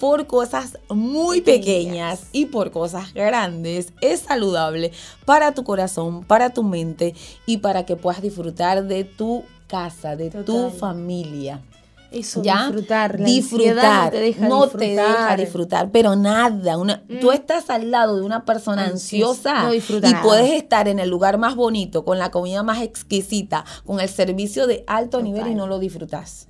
por 0.03 0.27
cosas 0.27 0.79
muy 0.89 1.39
pequeñas. 1.39 2.23
y 2.33 2.47
por 2.47 2.71
cosas 2.71 3.13
grandes 3.13 3.93
es 4.01 4.19
saludable 4.19 4.91
para 5.23 5.53
tu 5.53 5.63
corazón, 5.63 6.25
para 6.25 6.49
tu 6.49 6.61
mente 6.61 7.15
y 7.45 7.59
para 7.59 7.85
que 7.85 7.95
puedas 7.95 8.21
disfrutar 8.21 8.83
de 8.83 9.05
tu 9.05 9.45
casa, 9.67 10.17
de 10.17 10.29
tu 10.29 10.71
familia. 10.71 11.61
Eso, 12.11 12.41
disfrutar. 12.41 13.17
disfrutar. 13.23 14.13
No 14.41 14.67
te 14.67 14.89
deja, 14.89 15.37
disfrutar. 15.37 15.89
pero 15.89 16.17
nada. 16.17 16.77
Una, 16.77 17.01
Tú 17.21 17.29
mm. 17.29 17.33
estás 17.33 17.69
al 17.69 17.89
lado 17.89 18.17
de 18.17 18.23
una 18.23 18.43
persona 18.43 18.83
ansiosa 18.83 19.73
y 19.73 19.79
puedes 20.21 20.51
estar 20.51 20.89
en 20.89 20.99
el 20.99 21.09
lugar 21.09 21.37
más 21.37 21.55
bonito, 21.55 22.03
con 22.03 22.19
la 22.19 22.29
comida 22.29 22.61
más 22.61 22.81
exquisita, 22.81 23.63
con 23.85 24.01
el 24.01 24.09
servicio 24.09 24.67
de 24.67 24.83
alto 24.85 25.21
nivel 25.21 25.47
y 25.47 25.55
no 25.55 25.65
lo 25.65 25.79
disfrutas. 25.79 26.49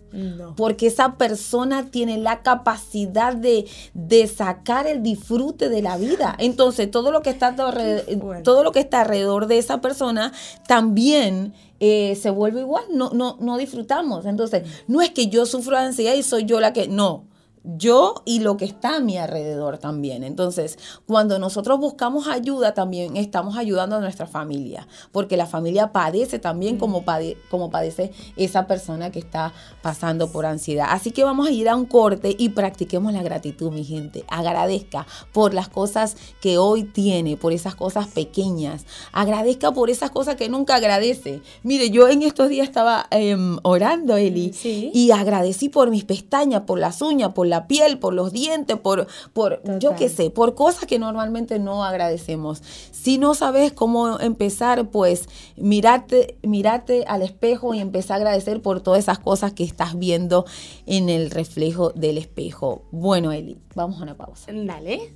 Porque 0.56 0.88
esa 0.88 1.18
persona 1.18 1.90
tiene 1.90 2.18
la 2.18 2.42
capacidad 2.42 3.36
de, 3.36 3.66
de, 3.94 4.28
sacar 4.28 4.86
el 4.86 5.02
disfrute 5.02 5.70
de 5.70 5.82
la 5.82 5.98
vida. 5.98 6.36
Entonces, 6.38 6.92
todo 6.92 7.12
lo 7.12 7.22
que 7.22 7.32
está 7.32 7.56
todo 7.56 8.64
lo 8.64 8.72
que 8.72 8.80
está 8.80 9.02
alrededor 9.02 9.48
de 9.48 9.58
esa 9.58 9.82
persona 9.82 10.32
también 10.68 11.54
eh, 11.80 12.16
se 12.16 12.30
vuelve 12.30 12.62
igual, 12.62 12.86
no, 12.92 13.10
no, 13.10 13.38
no 13.40 13.58
disfrutamos. 13.58 14.26
Entonces, 14.26 14.64
no 14.88 15.02
es 15.02 15.10
que 15.10 15.28
yo 15.28 15.46
sufro 15.46 15.78
de 15.78 15.84
ansiedad 15.84 16.14
y 16.14 16.24
soy 16.24 16.46
yo 16.46 16.60
la 16.60 16.74
que, 16.74 16.88
no, 16.88 17.26
yo 17.64 18.16
y 18.26 18.40
lo 18.40 18.58
que 18.58 18.66
está 18.66 18.98
a 18.98 19.00
mi 19.00 19.18
alrededor 19.18 19.78
también. 19.78 20.24
Entonces, 20.24 20.78
cuando 21.08 21.40
nosotros 21.40 21.80
buscamos 21.80 22.28
ayuda, 22.28 22.74
también 22.74 23.16
estamos 23.18 23.58
ayudando 23.58 23.96
a 23.96 24.00
nuestra 24.00 24.28
familia, 24.28 24.88
porque 25.12 25.38
la 25.38 25.46
familia 25.46 25.92
padece 25.92 26.40
también 26.40 26.78
como, 26.78 27.04
como 27.50 27.70
padece 27.70 28.12
esa 28.36 28.68
persona 28.68 29.12
que 29.12 29.20
está 29.20 29.54
pasando 29.82 30.32
por 30.32 30.46
ansiedad. 30.46 30.88
Así 30.90 31.12
que 31.12 31.24
vamos 31.24 31.48
a 31.48 31.52
ir 31.52 31.70
a 31.70 31.76
un 31.76 31.86
corte 31.86 32.36
y 32.38 32.50
practiquemos 32.50 33.14
la 33.14 33.24
gratitud, 33.24 33.72
mi 33.72 33.84
gente. 33.84 34.26
Agradezca 34.28 35.08
por 35.32 35.54
las 35.54 35.70
cosas 35.70 36.18
que 36.42 36.58
hoy 36.58 36.84
tiene, 36.84 37.38
por 37.38 37.54
esas 37.54 37.76
cosas 37.76 38.08
pequeñas. 38.08 38.86
Agradezca 39.12 39.72
por 39.72 39.90
esas 39.90 40.12
cosas 40.12 40.36
que 40.36 40.50
nunca 40.50 40.76
agradece. 40.76 41.42
Mire, 41.64 41.90
yo 41.90 42.08
en 42.10 42.24
estos 42.24 42.50
días 42.50 42.68
estaba 42.68 43.08
em, 43.12 43.58
orando, 43.64 44.18
Eli, 44.18 44.54
y 44.64 45.12
agradecí 45.12 45.70
por 45.70 45.90
mis 45.90 46.04
pestañas, 46.04 46.64
por 46.64 46.80
las 46.80 47.02
uñas, 47.02 47.34
por 47.34 47.48
la 47.48 47.53
piel, 47.68 48.00
por 48.00 48.14
los 48.14 48.32
dientes, 48.32 48.78
por, 48.78 49.08
por 49.34 49.62
yo 49.80 49.96
qué 49.96 50.10
sé, 50.10 50.30
por 50.30 50.56
cosas 50.56 50.86
que 50.86 51.00
normalmente 51.00 51.60
no 51.60 51.84
agradecemos. 51.84 52.62
Si 52.92 53.18
no 53.18 53.34
sabes 53.36 53.72
cómo 53.72 54.20
empezar, 54.20 54.90
pues 54.90 55.28
mirate, 55.56 56.38
mirate 56.44 57.06
al 57.08 57.22
espejo 57.22 57.74
y 57.74 57.80
empezar 57.80 58.14
a 58.14 58.18
agradecer 58.18 58.62
por 58.62 58.82
todas 58.82 59.00
esas 59.00 59.20
cosas 59.20 59.54
que 59.54 59.64
estás 59.64 59.98
viendo 59.98 60.46
en 60.86 61.10
el 61.10 61.32
reflejo 61.32 61.92
del 61.92 62.18
espejo. 62.18 62.84
Bueno, 62.92 63.32
Eli, 63.32 63.58
vamos 63.76 64.00
a 64.00 64.04
una 64.04 64.16
pausa. 64.16 64.52
Dale. 64.54 65.14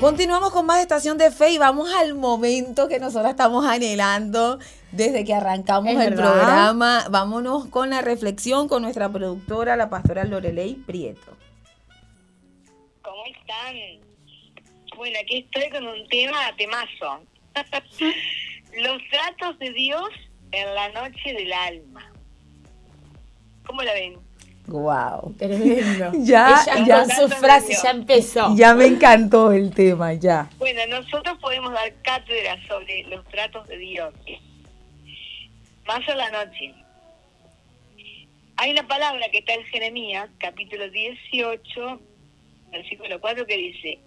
Continuamos 0.00 0.50
con 0.50 0.64
más 0.64 0.80
Estación 0.80 1.18
de 1.18 1.30
Fe 1.30 1.50
y 1.50 1.58
vamos 1.58 1.92
al 1.92 2.14
momento 2.14 2.88
que 2.88 2.98
nosotros 2.98 3.30
estamos 3.30 3.66
anhelando 3.66 4.58
desde 4.92 5.26
que 5.26 5.34
arrancamos 5.34 5.94
el 5.94 6.14
programa. 6.14 7.04
Vámonos 7.10 7.66
con 7.66 7.90
la 7.90 8.00
reflexión 8.00 8.66
con 8.66 8.80
nuestra 8.80 9.12
productora, 9.12 9.76
la 9.76 9.90
pastora 9.90 10.24
Lorelei 10.24 10.74
Prieto. 10.74 11.36
¿Cómo 13.02 13.22
están? 13.26 13.76
Bueno, 14.96 15.18
aquí 15.22 15.46
estoy 15.52 15.68
con 15.68 15.86
un 15.86 16.08
tema 16.08 16.38
temazo. 16.56 17.20
Los 18.78 19.02
tratos 19.10 19.58
de 19.58 19.70
Dios 19.74 20.08
en 20.52 20.74
la 20.74 20.88
noche 20.92 21.34
del 21.34 21.52
alma. 21.52 22.10
¿Cómo 23.66 23.82
la 23.82 23.92
ven? 23.92 24.29
Wow. 24.70 25.34
Tremendo. 25.36 26.12
ya, 26.24 26.64
ya 26.86 27.04
su 27.04 27.28
frase 27.28 27.74
ya 27.82 27.90
empezó. 27.90 28.54
Ya 28.56 28.74
me 28.74 28.86
encantó 28.86 29.52
el 29.52 29.74
tema, 29.74 30.14
ya. 30.14 30.48
Bueno, 30.58 30.80
nosotros 30.88 31.38
podemos 31.38 31.72
dar 31.72 31.92
cátedra 32.02 32.56
sobre 32.68 33.02
los 33.04 33.26
tratos 33.26 33.66
de 33.66 33.78
Dios. 33.78 34.14
Más 35.86 36.08
a 36.08 36.14
la 36.14 36.30
noche. 36.30 36.72
Hay 38.56 38.70
una 38.70 38.86
palabra 38.86 39.28
que 39.32 39.38
está 39.38 39.54
en 39.54 39.64
Jeremías, 39.64 40.28
capítulo 40.38 40.88
18, 40.88 42.00
versículo 42.70 43.20
4, 43.20 43.46
que 43.46 43.56
dice, 43.56 43.98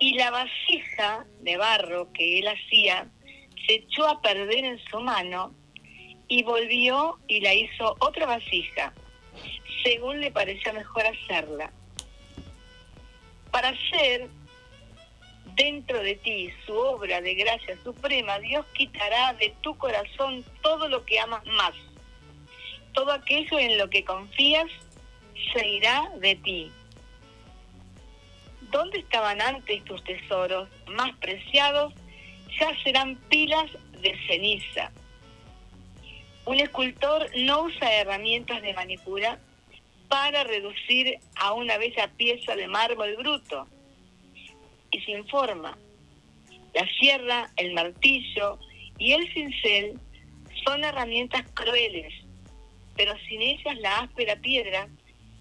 y 0.00 0.14
la 0.14 0.30
vasija 0.30 1.26
de 1.42 1.56
barro 1.58 2.10
que 2.12 2.40
él 2.40 2.48
hacía 2.48 3.06
se 3.66 3.74
echó 3.74 4.08
a 4.08 4.20
perder 4.20 4.64
en 4.64 4.80
su 4.90 4.98
mano 4.98 5.54
y 6.26 6.42
volvió 6.42 7.18
y 7.28 7.40
la 7.40 7.54
hizo 7.54 7.94
otra 8.00 8.26
vasija 8.26 8.92
según 9.82 10.20
le 10.20 10.30
parecía 10.30 10.72
mejor 10.72 11.04
hacerla. 11.06 11.70
Para 13.50 13.68
hacer 13.68 14.28
dentro 15.54 16.00
de 16.02 16.14
ti 16.16 16.50
su 16.64 16.74
obra 16.74 17.20
de 17.20 17.34
gracia 17.34 17.76
suprema, 17.82 18.38
Dios 18.38 18.64
quitará 18.74 19.34
de 19.34 19.54
tu 19.60 19.76
corazón 19.76 20.44
todo 20.62 20.88
lo 20.88 21.04
que 21.04 21.20
amas 21.20 21.44
más. 21.46 21.74
Todo 22.92 23.12
aquello 23.12 23.58
en 23.58 23.78
lo 23.78 23.88
que 23.88 24.04
confías 24.04 24.70
se 25.52 25.68
irá 25.68 26.10
de 26.18 26.36
ti. 26.36 26.70
¿Dónde 28.70 28.98
estaban 28.98 29.40
antes 29.40 29.84
tus 29.84 30.02
tesoros 30.04 30.68
más 30.86 31.14
preciados? 31.18 31.92
Ya 32.58 32.70
serán 32.82 33.16
pilas 33.28 33.70
de 34.00 34.16
ceniza. 34.26 34.90
Un 36.44 36.58
escultor 36.58 37.30
no 37.36 37.62
usa 37.64 37.92
herramientas 37.94 38.62
de 38.62 38.74
manicura 38.74 39.38
para 40.12 40.44
reducir 40.44 41.18
a 41.36 41.54
una 41.54 41.78
bella 41.78 42.06
pieza 42.18 42.54
de 42.54 42.68
mármol 42.68 43.16
bruto 43.16 43.66
y 44.90 45.00
sin 45.00 45.26
forma. 45.26 45.78
La 46.74 46.86
sierra, 47.00 47.50
el 47.56 47.72
martillo 47.72 48.58
y 48.98 49.12
el 49.12 49.32
cincel 49.32 49.98
son 50.66 50.84
herramientas 50.84 51.46
crueles, 51.54 52.12
pero 52.94 53.14
sin 53.26 53.40
ellas 53.40 53.74
la 53.78 54.00
áspera 54.00 54.36
piedra 54.36 54.86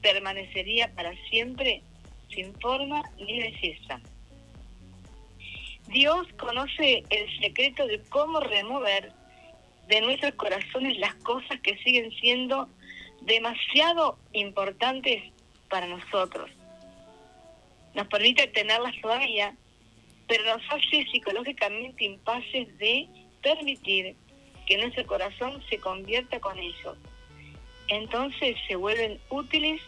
permanecería 0.01 0.89
para 0.95 1.13
siempre 1.29 1.81
sin 2.33 2.57
forma 2.61 3.03
ni 3.17 3.41
belleza. 3.41 3.99
Dios 5.89 6.27
conoce 6.39 7.03
el 7.09 7.41
secreto 7.41 7.87
de 7.87 8.01
cómo 8.03 8.39
remover 8.39 9.11
de 9.89 9.99
nuestros 9.99 10.33
corazones 10.35 10.97
las 10.97 11.15
cosas 11.15 11.59
que 11.59 11.77
siguen 11.79 12.09
siendo 12.21 12.69
demasiado 13.21 14.17
importantes 14.33 15.23
para 15.69 15.87
nosotros. 15.87 16.49
Nos 17.93 18.07
permite 18.07 18.47
tenerlas 18.47 18.93
todavía, 19.01 19.55
pero 20.27 20.43
nos 20.45 20.61
hace 20.69 21.05
psicológicamente 21.11 22.05
impaces 22.05 22.77
de 22.77 23.07
permitir 23.41 24.15
que 24.65 24.77
nuestro 24.77 25.05
corazón 25.05 25.61
se 25.69 25.77
convierta 25.79 26.39
con 26.39 26.57
ellos. 26.57 26.97
Entonces 27.87 28.55
se 28.67 28.75
vuelven 28.75 29.19
útiles 29.29 29.81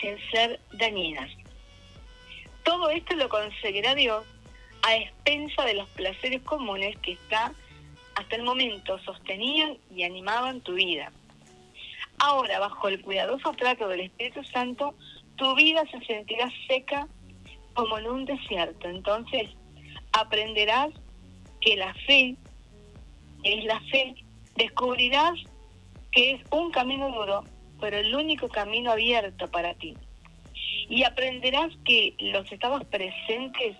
sin 0.00 0.18
ser 0.30 0.60
dañinas. 0.72 1.30
Todo 2.64 2.90
esto 2.90 3.14
lo 3.16 3.28
conseguirá 3.28 3.94
Dios 3.94 4.24
a 4.82 4.96
expensa 4.96 5.64
de 5.64 5.74
los 5.74 5.88
placeres 5.90 6.42
comunes 6.42 6.96
que 6.98 7.12
está 7.12 7.52
hasta 8.14 8.36
el 8.36 8.42
momento 8.42 8.98
sostenían 9.00 9.78
y 9.94 10.02
animaban 10.04 10.60
tu 10.60 10.74
vida. 10.74 11.12
Ahora, 12.24 12.60
bajo 12.60 12.86
el 12.86 13.02
cuidadoso 13.02 13.50
trato 13.54 13.88
del 13.88 14.02
Espíritu 14.02 14.44
Santo, 14.44 14.94
tu 15.34 15.56
vida 15.56 15.82
se 15.90 16.00
sentirá 16.04 16.48
seca 16.68 17.08
como 17.74 17.98
en 17.98 18.06
un 18.06 18.24
desierto. 18.24 18.88
Entonces, 18.88 19.50
aprenderás 20.12 20.90
que 21.60 21.76
la 21.76 21.92
fe 22.06 22.36
es 23.42 23.64
la 23.64 23.80
fe. 23.90 24.14
Descubrirás 24.54 25.34
que 26.12 26.34
es 26.34 26.42
un 26.52 26.70
camino 26.70 27.10
duro, 27.10 27.42
pero 27.80 27.96
el 27.98 28.14
único 28.14 28.48
camino 28.48 28.92
abierto 28.92 29.50
para 29.50 29.74
ti. 29.74 29.96
Y 30.88 31.02
aprenderás 31.02 31.72
que 31.84 32.14
los 32.20 32.52
estados 32.52 32.84
presentes 32.84 33.76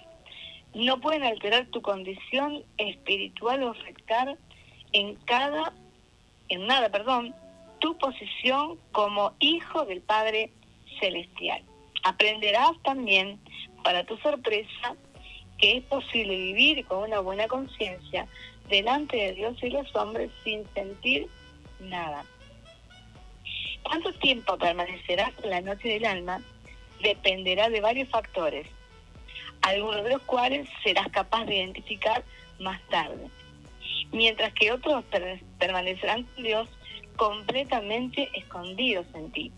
no 0.74 1.00
pueden 1.00 1.22
alterar 1.22 1.66
tu 1.66 1.81
condición 1.81 2.64
espiritual 2.76 3.62
o 3.62 3.70
afectar 3.70 4.37
en 4.92 5.14
cada, 5.26 5.72
en 6.48 6.66
nada, 6.66 6.90
perdón, 6.90 7.37
tu 7.83 7.99
posición 7.99 8.79
como 8.92 9.35
hijo 9.40 9.85
del 9.85 10.01
Padre 10.01 10.53
Celestial. 11.01 11.62
Aprenderás 12.05 12.81
también, 12.85 13.40
para 13.83 14.05
tu 14.05 14.16
sorpresa, 14.18 14.95
que 15.59 15.79
es 15.79 15.85
posible 15.85 16.37
vivir 16.37 16.87
con 16.87 17.03
una 17.03 17.18
buena 17.18 17.49
conciencia 17.49 18.29
delante 18.68 19.16
de 19.16 19.33
Dios 19.33 19.61
y 19.62 19.71
los 19.71 19.95
hombres 19.97 20.31
sin 20.45 20.64
sentir 20.75 21.27
nada. 21.81 22.25
¿Cuánto 23.83 24.12
tiempo 24.14 24.57
permanecerás 24.57 25.33
en 25.42 25.51
la 25.51 25.61
noche 25.61 25.88
del 25.88 26.05
alma? 26.05 26.40
Dependerá 27.03 27.68
de 27.68 27.81
varios 27.81 28.09
factores, 28.09 28.68
algunos 29.62 30.05
de 30.05 30.11
los 30.11 30.23
cuales 30.23 30.68
serás 30.85 31.09
capaz 31.09 31.47
de 31.47 31.57
identificar 31.57 32.23
más 32.61 32.81
tarde. 32.83 33.27
Mientras 34.12 34.53
que 34.53 34.71
otros 34.71 35.05
permanecerán 35.59 36.23
con 36.23 36.45
Dios 36.45 36.68
completamente 37.16 38.29
escondidos 38.35 39.07
en 39.14 39.31
ti. 39.33 39.53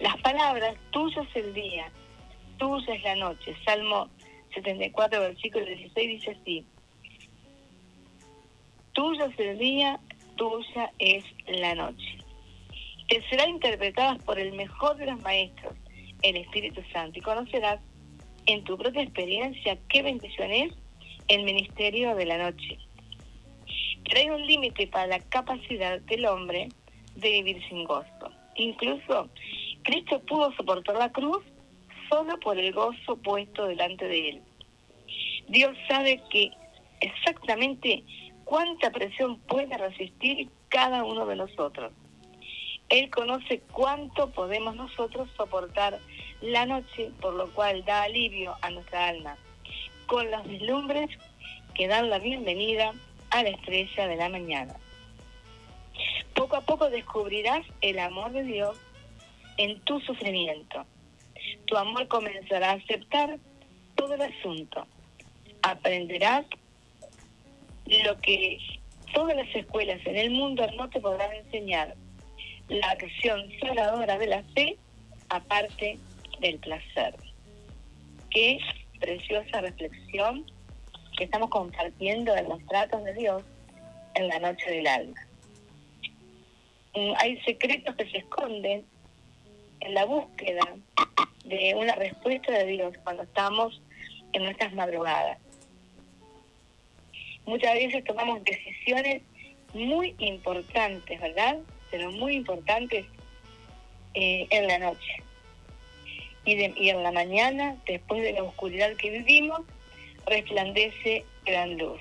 Las 0.00 0.16
palabras, 0.20 0.76
tuyo 0.90 1.22
es 1.22 1.36
el 1.36 1.54
día, 1.54 1.90
tuya 2.58 2.94
es 2.94 3.02
la 3.02 3.16
noche. 3.16 3.56
Salmo 3.64 4.08
74, 4.54 5.20
versículo 5.20 5.64
16 5.64 6.08
dice 6.08 6.36
así. 6.40 6.66
Tuyo 8.92 9.26
es 9.26 9.38
el 9.38 9.58
día, 9.58 10.00
tuya 10.36 10.92
es 10.98 11.24
la 11.46 11.74
noche. 11.74 12.18
Que 13.08 13.22
será 13.30 13.48
interpretada 13.48 14.16
por 14.16 14.38
el 14.38 14.52
mejor 14.52 14.96
de 14.96 15.06
los 15.06 15.20
maestros, 15.22 15.74
el 16.22 16.36
Espíritu 16.36 16.82
Santo, 16.92 17.18
y 17.18 17.22
conocerás 17.22 17.80
en 18.46 18.64
tu 18.64 18.76
propia 18.76 19.02
experiencia 19.02 19.78
qué 19.88 20.02
bendición 20.02 20.50
es 20.50 20.72
el 21.28 21.42
ministerio 21.44 22.14
de 22.14 22.26
la 22.26 22.38
noche. 22.38 22.78
Pero 24.08 24.20
hay 24.20 24.30
un 24.30 24.46
límite 24.46 24.86
para 24.86 25.06
la 25.06 25.20
capacidad 25.20 26.00
del 26.00 26.26
hombre 26.26 26.68
de 27.16 27.30
vivir 27.30 27.66
sin 27.68 27.84
gozo. 27.84 28.30
Incluso 28.54 29.28
Cristo 29.82 30.20
pudo 30.20 30.52
soportar 30.54 30.96
la 30.96 31.12
cruz 31.12 31.42
solo 32.08 32.38
por 32.40 32.58
el 32.58 32.72
gozo 32.72 33.16
puesto 33.16 33.66
delante 33.66 34.06
de 34.06 34.28
él. 34.28 34.42
Dios 35.48 35.76
sabe 35.88 36.22
que 36.30 36.50
exactamente 37.00 38.02
cuánta 38.44 38.90
presión 38.90 39.38
puede 39.40 39.76
resistir 39.76 40.48
cada 40.68 41.04
uno 41.04 41.26
de 41.26 41.36
nosotros. 41.36 41.92
Él 42.88 43.10
conoce 43.10 43.60
cuánto 43.72 44.30
podemos 44.30 44.76
nosotros 44.76 45.28
soportar 45.36 45.98
la 46.40 46.66
noche, 46.66 47.10
por 47.20 47.34
lo 47.34 47.52
cual 47.52 47.84
da 47.84 48.04
alivio 48.04 48.54
a 48.62 48.70
nuestra 48.70 49.08
alma, 49.08 49.36
con 50.06 50.30
los 50.30 50.46
vislumbres 50.46 51.10
que 51.74 51.88
dan 51.88 52.08
la 52.10 52.18
bienvenida 52.20 52.92
a 53.30 53.42
la 53.42 53.50
estrella 53.50 54.08
de 54.08 54.16
la 54.16 54.28
mañana. 54.28 54.74
Poco 56.34 56.56
a 56.56 56.60
poco 56.60 56.90
descubrirás 56.90 57.64
el 57.80 57.98
amor 57.98 58.32
de 58.32 58.42
Dios 58.42 58.76
en 59.56 59.80
tu 59.80 60.00
sufrimiento. 60.00 60.84
Tu 61.66 61.76
amor 61.76 62.08
comenzará 62.08 62.70
a 62.70 62.74
aceptar 62.74 63.38
todo 63.94 64.14
el 64.14 64.22
asunto. 64.22 64.86
Aprenderás 65.62 66.44
lo 67.86 68.18
que 68.20 68.58
todas 69.14 69.36
las 69.36 69.54
escuelas 69.54 70.00
en 70.04 70.16
el 70.16 70.30
mundo 70.30 70.66
no 70.76 70.88
te 70.90 71.00
podrán 71.00 71.32
enseñar. 71.32 71.94
La 72.68 72.90
acción 72.90 73.48
salvadora 73.60 74.18
de 74.18 74.26
la 74.26 74.42
fe 74.54 74.76
aparte 75.28 75.98
del 76.40 76.58
placer. 76.58 77.14
Qué 78.30 78.58
preciosa 78.98 79.60
reflexión 79.60 80.44
que 81.16 81.24
estamos 81.24 81.50
compartiendo 81.50 82.36
en 82.36 82.48
los 82.48 82.64
tratos 82.66 83.02
de 83.04 83.14
Dios 83.14 83.42
en 84.14 84.28
la 84.28 84.38
noche 84.38 84.70
del 84.70 84.86
alma. 84.86 85.26
Mm, 86.94 87.12
hay 87.18 87.40
secretos 87.42 87.94
que 87.96 88.08
se 88.10 88.18
esconden 88.18 88.84
en 89.80 89.94
la 89.94 90.04
búsqueda 90.04 90.62
de 91.44 91.74
una 91.74 91.94
respuesta 91.94 92.52
de 92.52 92.66
Dios 92.66 92.94
cuando 93.04 93.22
estamos 93.22 93.80
en 94.32 94.44
nuestras 94.44 94.72
madrugadas. 94.74 95.38
Muchas 97.46 97.74
veces 97.74 98.04
tomamos 98.04 98.42
decisiones 98.44 99.22
muy 99.72 100.14
importantes, 100.18 101.20
¿verdad? 101.20 101.58
Pero 101.90 102.10
muy 102.12 102.34
importantes 102.34 103.06
eh, 104.14 104.46
en 104.50 104.66
la 104.66 104.78
noche. 104.78 105.22
Y, 106.44 106.54
y 106.82 106.90
en 106.90 107.02
la 107.02 107.12
mañana, 107.12 107.76
después 107.86 108.22
de 108.22 108.32
la 108.32 108.42
oscuridad 108.42 108.94
que 108.96 109.10
vivimos, 109.10 109.60
resplandece 110.26 111.24
gran 111.44 111.78
luz. 111.78 112.00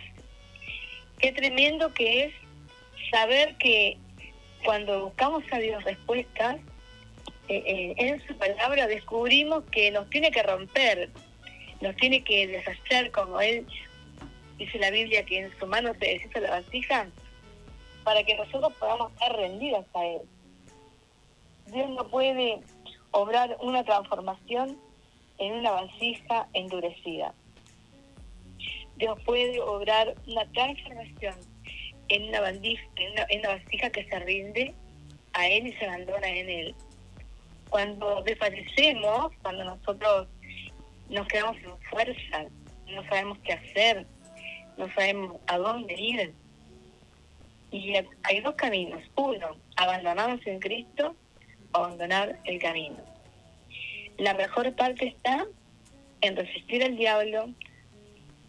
Qué 1.19 1.31
tremendo 1.31 1.93
que 1.93 2.25
es 2.25 2.33
saber 3.11 3.55
que 3.57 3.97
cuando 4.63 5.05
buscamos 5.05 5.43
a 5.51 5.59
Dios 5.59 5.83
respuestas, 5.83 6.57
eh, 7.47 7.63
eh, 7.65 7.93
en 7.97 8.27
su 8.27 8.35
palabra 8.35 8.87
descubrimos 8.87 9.63
que 9.65 9.91
nos 9.91 10.09
tiene 10.09 10.31
que 10.31 10.43
romper, 10.43 11.09
nos 11.81 11.95
tiene 11.95 12.23
que 12.23 12.47
deshacer, 12.47 13.11
como 13.11 13.39
Él 13.39 13.65
dice 14.57 14.79
la 14.79 14.89
Biblia, 14.89 15.25
que 15.25 15.39
en 15.41 15.59
su 15.59 15.67
mano 15.67 15.93
se 15.93 16.05
deshizo 16.05 16.39
la 16.39 16.49
vasija, 16.49 17.07
para 18.03 18.23
que 18.23 18.35
nosotros 18.35 18.73
podamos 18.79 19.11
estar 19.13 19.35
rendidos 19.35 19.85
a 19.93 20.05
Él. 20.05 20.21
Dios 21.67 21.89
no 21.91 22.07
puede 22.07 22.59
obrar 23.11 23.57
una 23.61 23.83
transformación 23.83 24.77
en 25.37 25.53
una 25.53 25.71
vasija 25.71 26.47
endurecida. 26.53 27.33
Dios 28.97 29.19
puede 29.25 29.59
obrar 29.61 30.15
una 30.27 30.45
transformación 30.51 31.35
en 32.07 32.29
una, 32.29 32.41
bandija, 32.41 32.83
en 32.97 33.39
una 33.39 33.49
vasija 33.49 33.89
que 33.89 34.05
se 34.05 34.19
rinde 34.19 34.73
a 35.33 35.47
Él 35.47 35.67
y 35.67 35.73
se 35.73 35.85
abandona 35.85 36.27
en 36.27 36.49
Él 36.49 36.75
cuando 37.69 38.21
desfallecemos, 38.23 39.33
cuando 39.41 39.65
nosotros 39.65 40.27
nos 41.09 41.27
quedamos 41.27 41.57
sin 41.57 41.77
fuerza, 41.89 42.45
no 42.87 43.03
sabemos 43.09 43.37
qué 43.39 43.53
hacer, 43.53 44.05
no 44.77 44.89
sabemos 44.93 45.37
a 45.47 45.57
dónde 45.57 45.93
ir. 45.93 46.33
Y 47.71 47.93
hay 48.23 48.39
dos 48.39 48.55
caminos. 48.55 49.01
Uno, 49.15 49.57
abandonarnos 49.75 50.45
en 50.47 50.59
Cristo, 50.59 51.15
abandonar 51.73 52.39
el 52.45 52.59
camino. 52.59 52.97
La 54.17 54.33
mejor 54.33 54.73
parte 54.75 55.07
está 55.07 55.45
en 56.21 56.35
resistir 56.37 56.83
al 56.83 56.95
diablo, 56.95 57.49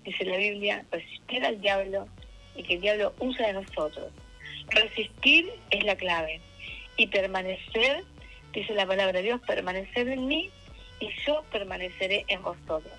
dice 0.07 0.25
la 0.25 0.37
Biblia, 0.39 0.85
resistir 0.91 1.45
al 1.45 1.61
diablo 1.61 2.09
y 2.55 2.63
que 2.63 2.75
el 2.75 2.81
diablo 2.81 3.15
usa 3.19 3.49
de 3.49 3.53
nosotros. 3.53 4.13
Resistir 4.69 5.53
es 5.71 5.85
la 5.85 5.97
clave 5.97 6.41
y 6.97 7.09
permanecer 7.09 8.05
dice 8.57 8.73
la 8.75 8.87
palabra 8.87 9.13
de 9.13 9.23
Dios, 9.23 9.41
permanecer 9.47 10.09
en 10.09 10.27
mí 10.27 10.51
y 10.99 11.11
yo 11.27 11.43
permaneceré 11.53 12.25
en 12.29 12.43
vosotros. 12.43 12.93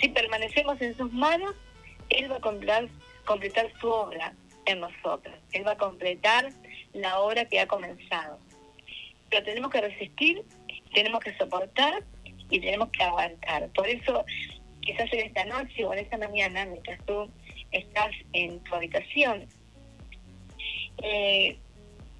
Si 0.00 0.08
permanecemos 0.08 0.80
en 0.80 0.96
sus 0.96 1.12
manos, 1.12 1.54
Él 2.08 2.30
va 2.30 2.36
a 2.36 2.40
completar, 2.40 2.88
completar 3.26 3.70
su 3.80 3.88
obra 3.88 4.32
en 4.64 4.80
nosotros. 4.80 5.34
Él 5.52 5.66
va 5.66 5.72
a 5.72 5.76
completar 5.76 6.50
la 6.94 7.20
obra 7.20 7.44
que 7.44 7.60
ha 7.60 7.66
comenzado. 7.66 8.38
Pero 9.28 9.44
tenemos 9.44 9.70
que 9.70 9.82
resistir, 9.82 10.42
tenemos 10.94 11.20
que 11.20 11.36
soportar 11.36 12.02
y 12.48 12.58
tenemos 12.58 12.88
que 12.88 13.02
aguantar. 13.02 13.68
Por 13.74 13.86
eso, 13.88 14.24
quizás 14.88 15.12
en 15.12 15.26
esta 15.26 15.44
noche 15.44 15.84
o 15.84 15.92
en 15.92 15.98
esta 15.98 16.16
mañana, 16.16 16.64
mientras 16.64 16.98
tú 17.04 17.30
estás 17.72 18.10
en 18.32 18.58
tu 18.60 18.74
habitación, 18.74 19.46
eh, 21.02 21.58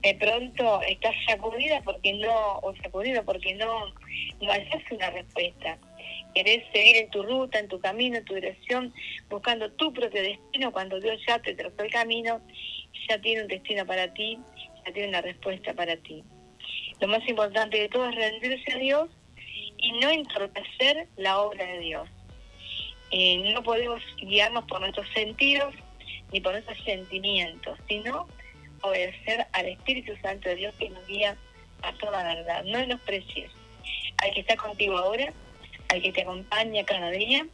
de 0.02 0.14
pronto 0.14 0.83
estás 0.83 1.14
sacudida 1.26 1.81
porque 1.83 2.12
no, 2.12 2.59
o 2.59 2.74
sacudido 2.83 3.24
porque 3.24 3.54
no, 3.54 3.87
no 4.42 4.52
hayas 4.52 4.83
una 4.90 5.11
respuesta. 5.11 5.78
Querés 6.35 6.62
seguir 6.72 6.96
en 6.98 7.11
tu 7.11 7.22
ruta, 7.22 7.59
en 7.59 7.68
tu 7.68 7.81
camino, 7.81 8.18
en 8.18 8.24
tu 8.26 8.35
dirección, 8.35 8.92
buscando 9.31 9.72
tu 9.72 9.90
propio 9.94 10.22
destino 10.22 10.70
cuando 10.70 11.00
Dios 11.00 11.18
ya 11.26 11.38
te 11.38 11.54
trazó 11.54 11.83
el 11.83 11.90
camino, 11.90 12.42
ya 13.09 13.18
tiene 13.18 13.42
un 13.42 13.48
destino 13.48 13.87
para 13.87 14.12
ti, 14.12 14.38
ya 14.85 14.92
tiene 14.92 15.09
una 15.09 15.22
respuesta 15.22 15.72
para 15.72 15.96
ti. 15.96 16.22
Lo 17.00 17.09
más 17.09 17.26
importante 17.26 17.78
de 17.78 17.88
todo 17.88 18.11
es 18.11 18.14
rendirse 18.14 18.74
a 18.74 18.76
Dios 18.78 19.09
y 19.78 19.92
no 20.00 20.11
entorpecer 20.11 21.09
la 21.16 21.40
obra 21.40 21.64
de 21.64 21.78
Dios. 21.78 22.09
Eh, 23.10 23.52
no 23.54 23.62
podemos 23.62 24.02
guiarnos 24.18 24.64
por 24.64 24.80
nuestros 24.80 25.08
sentidos 25.14 25.74
ni 26.32 26.40
por 26.40 26.52
nuestros 26.52 26.78
sentimientos, 26.84 27.78
sino 27.88 28.28
obedecer 28.82 29.46
al 29.52 29.66
Espíritu 29.66 30.12
Santo 30.22 30.48
de 30.48 30.56
Dios 30.56 30.74
que 30.78 30.90
nos 30.90 31.06
guía 31.06 31.36
a 31.82 31.92
toda 31.94 32.22
verdad. 32.22 32.64
No 32.64 32.78
menosprecies 32.78 33.50
al 34.18 34.32
que 34.32 34.40
está 34.40 34.56
contigo 34.56 34.98
ahora, 34.98 35.32
al 35.88 36.02
que 36.02 36.12
te 36.12 36.22
acompaña 36.22 36.84
cada 36.84 37.10
día. 37.10 37.46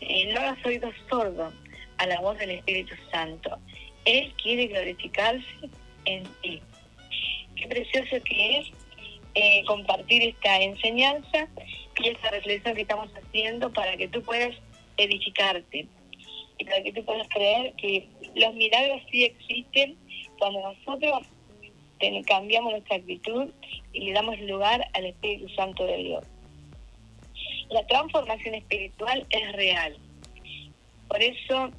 Eh, 0.00 0.32
no 0.32 0.40
hagas 0.40 0.64
oídos 0.66 0.94
sordos 1.08 1.54
a 1.98 2.06
la 2.06 2.20
voz 2.20 2.38
del 2.38 2.50
Espíritu 2.50 2.94
Santo. 3.10 3.58
Él 4.04 4.34
quiere 4.42 4.66
glorificarse 4.66 5.46
en 6.04 6.24
ti. 6.42 6.60
Qué 7.56 7.68
precioso 7.68 8.22
que 8.24 8.58
es 8.58 8.68
eh, 9.34 9.64
compartir 9.66 10.22
esta 10.22 10.60
enseñanza 10.60 11.48
y 11.98 12.08
esta 12.08 12.30
reflexión 12.30 12.74
que 12.74 12.82
estamos 12.82 13.10
haciendo 13.14 13.72
para 13.72 13.96
que 13.96 14.08
tú 14.08 14.22
puedas 14.22 14.56
edificarte 14.96 15.86
y 16.58 16.64
para 16.64 16.82
que 16.82 16.92
tú 16.92 17.04
puedas 17.04 17.28
creer 17.28 17.74
que 17.74 18.08
los 18.34 18.54
milagros 18.54 19.02
sí 19.10 19.24
existen 19.24 19.96
cuando 20.38 20.60
nosotros 20.60 21.26
cambiamos 22.26 22.72
nuestra 22.72 22.96
actitud 22.96 23.50
y 23.92 24.06
le 24.06 24.12
damos 24.12 24.38
lugar 24.40 24.84
al 24.94 25.06
Espíritu 25.06 25.48
Santo 25.50 25.86
de 25.86 25.96
Dios. 25.98 26.24
La 27.70 27.86
transformación 27.86 28.54
espiritual 28.54 29.24
es 29.30 29.52
real. 29.52 29.96
Por 31.08 31.22
eso 31.22 31.70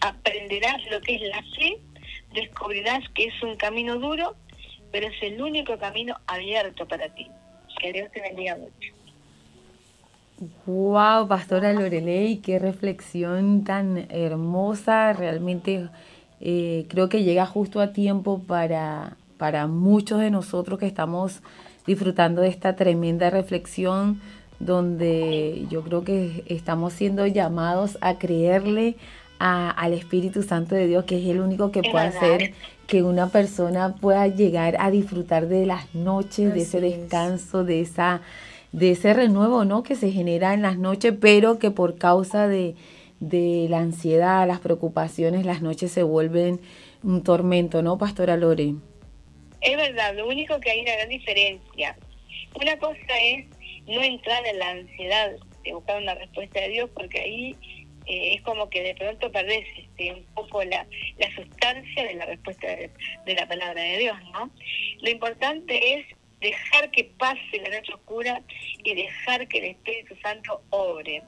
aprenderás 0.00 0.84
lo 0.90 1.00
que 1.00 1.14
es 1.16 1.22
la 1.22 1.42
fe, 1.56 1.78
descubrirás 2.34 3.08
que 3.14 3.24
es 3.26 3.42
un 3.42 3.56
camino 3.56 3.98
duro, 3.98 4.36
pero 4.90 5.06
es 5.08 5.22
el 5.22 5.40
único 5.40 5.78
camino 5.78 6.16
abierto 6.26 6.86
para 6.86 7.08
ti. 7.14 7.26
Que 7.80 7.92
Dios 7.92 8.10
te 8.12 8.20
bendiga 8.20 8.56
mucho. 8.56 9.01
Wow, 10.66 11.28
Pastora 11.28 11.72
Lorelei, 11.72 12.38
qué 12.38 12.58
reflexión 12.58 13.62
tan 13.62 14.06
hermosa, 14.10 15.12
realmente 15.12 15.88
eh, 16.40 16.86
creo 16.88 17.08
que 17.08 17.22
llega 17.22 17.46
justo 17.46 17.80
a 17.80 17.92
tiempo 17.92 18.40
para, 18.40 19.16
para 19.36 19.68
muchos 19.68 20.18
de 20.18 20.32
nosotros 20.32 20.80
que 20.80 20.86
estamos 20.86 21.42
disfrutando 21.86 22.42
de 22.42 22.48
esta 22.48 22.74
tremenda 22.74 23.30
reflexión 23.30 24.20
donde 24.58 25.64
yo 25.70 25.82
creo 25.82 26.02
que 26.02 26.42
estamos 26.48 26.92
siendo 26.92 27.24
llamados 27.28 27.96
a 28.00 28.18
creerle 28.18 28.96
al 29.38 29.92
Espíritu 29.92 30.42
Santo 30.42 30.74
de 30.74 30.88
Dios, 30.88 31.04
que 31.04 31.18
es 31.20 31.26
el 31.28 31.40
único 31.40 31.70
que 31.70 31.82
puede 31.82 32.06
hacer 32.06 32.52
que 32.88 33.02
una 33.04 33.28
persona 33.28 33.94
pueda 33.94 34.26
llegar 34.26 34.76
a 34.80 34.90
disfrutar 34.90 35.46
de 35.46 35.66
las 35.66 35.94
noches, 35.94 36.52
de 36.54 36.62
ese 36.62 36.80
descanso, 36.80 37.64
de 37.64 37.80
esa 37.80 38.22
de 38.72 38.90
ese 38.92 39.14
renuevo, 39.14 39.64
¿no? 39.64 39.82
Que 39.82 39.94
se 39.94 40.10
genera 40.10 40.54
en 40.54 40.62
las 40.62 40.78
noches, 40.78 41.14
pero 41.20 41.58
que 41.58 41.70
por 41.70 41.98
causa 41.98 42.48
de, 42.48 42.74
de 43.20 43.66
la 43.68 43.78
ansiedad, 43.78 44.46
las 44.46 44.60
preocupaciones, 44.60 45.44
las 45.44 45.62
noches 45.62 45.92
se 45.92 46.02
vuelven 46.02 46.60
un 47.02 47.22
tormento, 47.22 47.82
¿no, 47.82 47.98
Pastora 47.98 48.36
Lore? 48.36 48.74
Es 49.60 49.76
verdad, 49.76 50.14
lo 50.16 50.26
único 50.26 50.58
que 50.60 50.70
hay 50.70 50.80
una 50.80 50.96
gran 50.96 51.08
diferencia. 51.08 51.96
Una 52.60 52.76
cosa 52.78 53.18
es 53.22 53.46
no 53.86 54.02
entrar 54.02 54.44
en 54.46 54.58
la 54.58 54.70
ansiedad 54.70 55.32
de 55.64 55.72
buscar 55.72 56.02
una 56.02 56.14
respuesta 56.14 56.60
de 56.60 56.68
Dios, 56.70 56.90
porque 56.94 57.20
ahí 57.20 57.56
eh, 58.06 58.34
es 58.34 58.42
como 58.42 58.68
que 58.68 58.82
de 58.82 58.94
pronto 58.94 59.30
perdés 59.30 59.66
este, 59.78 60.12
un 60.12 60.24
poco 60.34 60.64
la, 60.64 60.86
la 61.18 61.34
sustancia 61.34 62.04
de 62.04 62.14
la 62.14 62.26
respuesta 62.26 62.66
de, 62.66 62.90
la 63.34 63.46
palabra 63.46 63.82
de 63.82 63.98
Dios, 63.98 64.16
¿no? 64.32 64.50
Lo 65.00 65.10
importante 65.10 65.94
es 65.94 66.06
dejar 66.42 66.90
que 66.90 67.04
pase 67.04 67.58
la 67.62 67.70
noche 67.70 67.94
oscura 67.94 68.42
y 68.84 68.94
dejar 68.94 69.48
que 69.48 69.58
el 69.58 69.64
Espíritu 69.64 70.16
Santo 70.22 70.62
obre. 70.70 71.22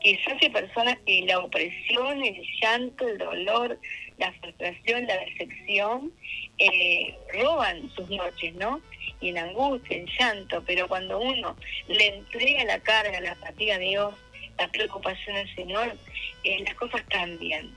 Quizás 0.00 0.34
hay 0.40 0.48
personas 0.48 0.96
que 1.04 1.22
la 1.22 1.40
opresión, 1.40 2.22
el 2.22 2.42
llanto, 2.60 3.06
el 3.06 3.18
dolor, 3.18 3.78
la 4.16 4.32
frustración, 4.34 5.06
la 5.06 5.18
decepción, 5.18 6.12
eh, 6.58 7.14
roban 7.32 7.90
sus 7.90 8.08
noches, 8.08 8.54
¿no? 8.54 8.80
Y 9.20 9.30
en 9.30 9.38
angustia, 9.38 9.96
en 9.96 10.06
llanto, 10.06 10.62
pero 10.66 10.86
cuando 10.88 11.18
uno 11.18 11.56
le 11.88 12.06
entrega 12.06 12.64
la 12.64 12.78
carga, 12.80 13.20
la 13.20 13.34
fatiga 13.36 13.74
a 13.74 13.78
Dios, 13.78 14.14
la 14.56 14.68
preocupación 14.68 15.36
al 15.36 15.54
Señor, 15.54 15.96
eh, 16.44 16.58
las 16.64 16.74
cosas 16.74 17.02
cambian. 17.08 17.74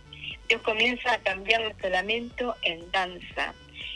Dios 0.47 0.61
comienza 0.61 1.13
a 1.13 1.17
cambiar 1.19 1.61
nuestro 1.61 1.89
lamento 1.89 2.55
en 2.61 2.91
danza. 2.91 3.53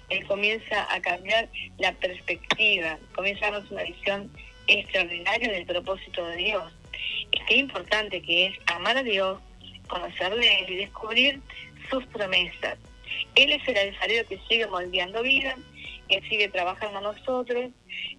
Él 0.09 0.25
comienza 0.25 0.93
a 0.93 1.01
cambiar 1.01 1.49
la 1.77 1.93
perspectiva, 1.93 2.97
comienza 3.15 3.47
a 3.47 3.51
darnos 3.51 3.71
una 3.71 3.83
visión 3.83 4.31
extraordinaria 4.67 5.51
del 5.51 5.65
propósito 5.65 6.25
de 6.27 6.37
Dios. 6.37 6.73
Qué 7.47 7.55
importante 7.55 8.21
que 8.21 8.47
es 8.47 8.53
amar 8.67 8.97
a 8.97 9.03
Dios, 9.03 9.39
conocerle 9.87 10.59
Él 10.59 10.69
y 10.71 10.75
descubrir 10.77 11.41
sus 11.89 12.05
promesas. 12.07 12.77
Él 13.35 13.51
es 13.51 13.67
el 13.67 13.77
adversario 13.77 14.27
que 14.27 14.39
sigue 14.49 14.67
moldeando 14.67 15.21
vida, 15.21 15.55
que 16.09 16.21
sigue 16.29 16.49
trabajando 16.49 16.99
a 16.99 17.01
nosotros, 17.01 17.71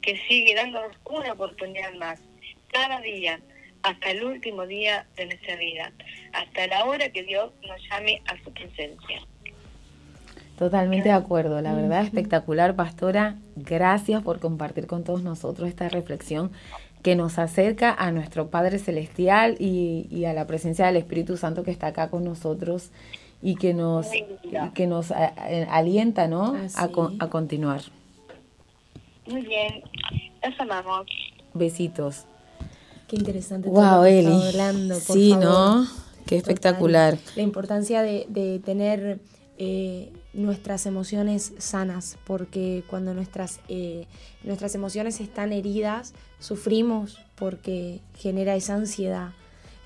que 0.03 0.17
sigue 0.29 0.55
dándonos 0.55 0.97
una 1.05 1.33
oportunidad 1.33 1.93
más. 1.95 2.21
Cada 2.73 3.01
día 3.01 3.41
hasta 3.83 4.11
el 4.11 4.25
último 4.25 4.67
día 4.67 5.07
de 5.17 5.27
nuestra 5.27 5.57
vida, 5.57 5.93
hasta 6.33 6.67
la 6.67 6.85
hora 6.85 7.09
que 7.11 7.23
Dios 7.23 7.53
nos 7.63 7.81
llame 7.89 8.21
a 8.27 8.43
su 8.43 8.53
presencia. 8.53 9.23
Totalmente 10.59 11.11
de 11.11 11.15
acuerdo, 11.15 11.61
la 11.61 11.75
verdad 11.75 12.03
espectacular, 12.03 12.75
pastora. 12.77 13.37
Gracias 13.57 14.23
por 14.23 14.41
compartir 14.41 14.87
con 14.87 15.05
todos 15.05 15.23
nosotros 15.23 15.69
esta 15.69 15.89
reflexión 15.89 16.51
que 17.03 17.15
nos 17.15 17.39
acerca 17.39 17.93
a 17.93 18.11
nuestro 18.11 18.49
Padre 18.49 18.79
Celestial 18.79 19.57
y, 19.61 20.25
a 20.25 20.33
la 20.33 20.47
presencia 20.47 20.87
del 20.87 20.97
Espíritu 20.97 21.37
Santo 21.37 21.63
que 21.63 21.71
está 21.71 21.89
acá 21.89 22.09
con 22.09 22.25
nosotros 22.25 22.91
y 23.43 23.57
que 23.57 23.75
nos, 23.75 24.09
que 24.75 24.87
nos 24.87 25.11
eh, 25.11 25.67
alienta 25.71 26.27
¿no? 26.27 26.57
a, 26.77 26.85
a 27.21 27.29
continuar. 27.29 27.83
Muy 29.27 29.43
bien, 29.43 29.83
los 30.43 30.59
amamos. 30.59 31.07
Besitos. 31.53 32.25
Qué 33.09 33.17
interesante. 33.17 33.69
Wow, 33.69 34.05
Eli. 34.05 34.49
Hablando, 34.49 34.95
sí, 34.97 35.35
¿no? 35.35 35.87
Qué 36.27 36.37
espectacular. 36.37 37.19
La 37.37 37.43
importancia 37.43 38.03
de, 38.03 38.61
tener 38.65 39.21
eh, 39.59 40.13
nuestras 40.37 40.87
emociones 40.87 41.53
sanas, 41.59 42.19
porque 42.25 42.85
cuando 42.89 43.15
nuestras, 43.15 43.61
eh, 43.69 44.07
nuestras 44.45 44.75
emociones 44.75 45.21
están 45.21 45.53
heridas, 45.53 46.15
sufrimos 46.39 47.19
porque 47.35 48.01
genera 48.15 48.55
esa 48.55 48.75
ansiedad. 48.75 49.31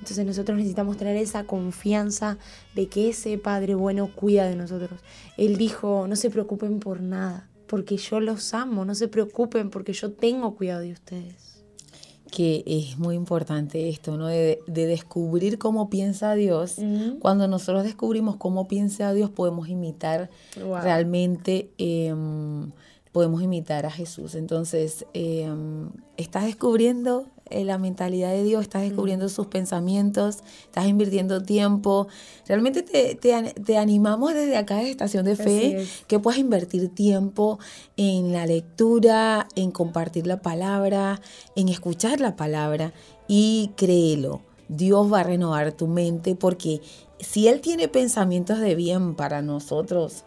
Entonces 0.00 0.26
nosotros 0.26 0.56
necesitamos 0.56 0.96
tener 0.96 1.16
esa 1.16 1.44
confianza 1.44 2.38
de 2.74 2.88
que 2.88 3.10
ese 3.10 3.36
Padre 3.38 3.74
bueno 3.74 4.10
cuida 4.14 4.46
de 4.46 4.56
nosotros. 4.56 5.00
Él 5.36 5.56
dijo, 5.56 6.06
no 6.08 6.16
se 6.16 6.30
preocupen 6.30 6.80
por 6.80 7.00
nada, 7.00 7.48
porque 7.66 7.96
yo 7.96 8.20
los 8.20 8.54
amo, 8.54 8.84
no 8.84 8.94
se 8.94 9.08
preocupen 9.08 9.70
porque 9.70 9.92
yo 9.92 10.12
tengo 10.12 10.56
cuidado 10.56 10.80
de 10.80 10.92
ustedes 10.92 11.49
que 12.30 12.62
es 12.66 12.98
muy 12.98 13.14
importante 13.14 13.88
esto, 13.88 14.16
¿no? 14.16 14.26
De, 14.26 14.60
descubrir 14.66 15.58
cómo 15.58 15.90
piensa 15.90 16.34
Dios. 16.34 16.76
Cuando 17.20 17.48
nosotros 17.48 17.84
descubrimos 17.84 18.36
cómo 18.36 18.68
piensa 18.68 19.12
Dios, 19.12 19.30
podemos 19.30 19.68
imitar 19.68 20.30
realmente, 20.56 21.70
em, 21.78 22.70
podemos 23.12 23.42
imitar 23.42 23.86
a 23.86 23.90
Jesús. 23.90 24.34
Entonces, 24.34 25.04
em, 25.12 25.90
estás 26.16 26.44
descubriendo 26.44 27.26
eh, 27.50 27.64
la 27.64 27.78
mentalidad 27.78 28.30
de 28.30 28.44
Dios, 28.44 28.62
estás 28.62 28.82
descubriendo 28.82 29.28
sus 29.28 29.46
pensamientos, 29.46 30.38
estás 30.64 30.86
invirtiendo 30.86 31.42
tiempo. 31.42 32.06
Realmente 32.46 32.82
te, 32.82 33.76
animamos 33.76 34.34
desde 34.34 34.56
acá, 34.56 34.76
de 34.76 34.90
Estación 34.90 35.24
de 35.24 35.36
Fe, 35.36 35.86
que 36.06 36.18
puedas 36.18 36.38
invertir 36.38 36.88
tiempo 36.94 37.58
en 37.96 38.32
la 38.32 38.46
lectura, 38.46 39.48
en 39.56 39.72
compartir 39.72 40.26
la 40.26 40.40
palabra, 40.40 41.20
en 41.56 41.68
escuchar 41.68 42.20
la 42.20 42.36
palabra 42.36 42.92
y 43.28 43.72
créelo. 43.76 44.42
Dios 44.68 45.12
va 45.12 45.20
a 45.20 45.24
renovar 45.24 45.72
tu 45.72 45.88
mente 45.88 46.36
porque 46.36 46.80
si 47.18 47.48
Él 47.48 47.60
tiene 47.60 47.88
pensamientos 47.88 48.60
de 48.60 48.76
bien 48.76 49.16
para 49.16 49.42
nosotros, 49.42 50.24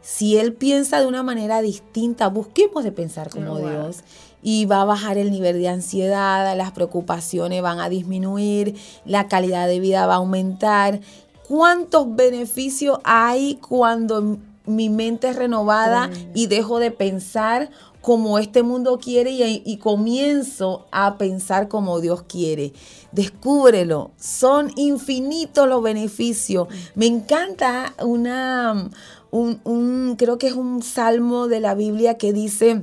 si 0.00 0.36
Él 0.38 0.54
piensa 0.54 1.00
de 1.00 1.06
una 1.06 1.22
manera 1.22 1.62
distinta, 1.62 2.28
busquemos 2.28 2.82
de 2.82 2.92
pensar 2.92 3.30
como 3.30 3.58
Dios 3.58 4.02
y 4.42 4.66
va 4.66 4.82
a 4.82 4.84
bajar 4.84 5.18
el 5.18 5.30
nivel 5.30 5.58
de 5.58 5.68
ansiedad, 5.68 6.56
las 6.56 6.72
preocupaciones 6.72 7.62
van 7.62 7.78
a 7.78 7.88
disminuir, 7.88 8.74
la 9.04 9.28
calidad 9.28 9.68
de 9.68 9.80
vida 9.80 10.06
va 10.06 10.14
a 10.14 10.16
aumentar. 10.16 11.00
¿Cuántos 11.48 12.14
beneficios 12.14 12.98
hay 13.04 13.56
cuando 13.56 14.38
mi 14.66 14.88
mente 14.90 15.28
es 15.28 15.36
renovada 15.36 16.10
y 16.34 16.46
dejo 16.46 16.78
de 16.78 16.90
pensar 16.90 17.70
como 18.00 18.38
este 18.38 18.62
mundo 18.62 18.98
quiere 18.98 19.30
y, 19.30 19.62
y, 19.64 19.76
comienzo 19.78 20.86
a 20.90 21.16
pensar 21.18 21.68
como 21.68 22.00
Dios 22.00 22.24
quiere. 22.24 22.72
Descúbrelo, 23.12 24.10
son 24.18 24.72
infinitos 24.76 25.68
los 25.68 25.82
beneficios. 25.82 26.66
Me 26.96 27.06
encanta 27.06 27.94
una, 28.04 28.90
un, 29.30 29.60
un, 29.64 30.16
creo 30.18 30.36
que 30.36 30.48
es 30.48 30.54
un 30.54 30.82
salmo 30.82 31.46
de 31.46 31.60
la 31.60 31.74
Biblia 31.74 32.18
que 32.18 32.32
dice, 32.32 32.82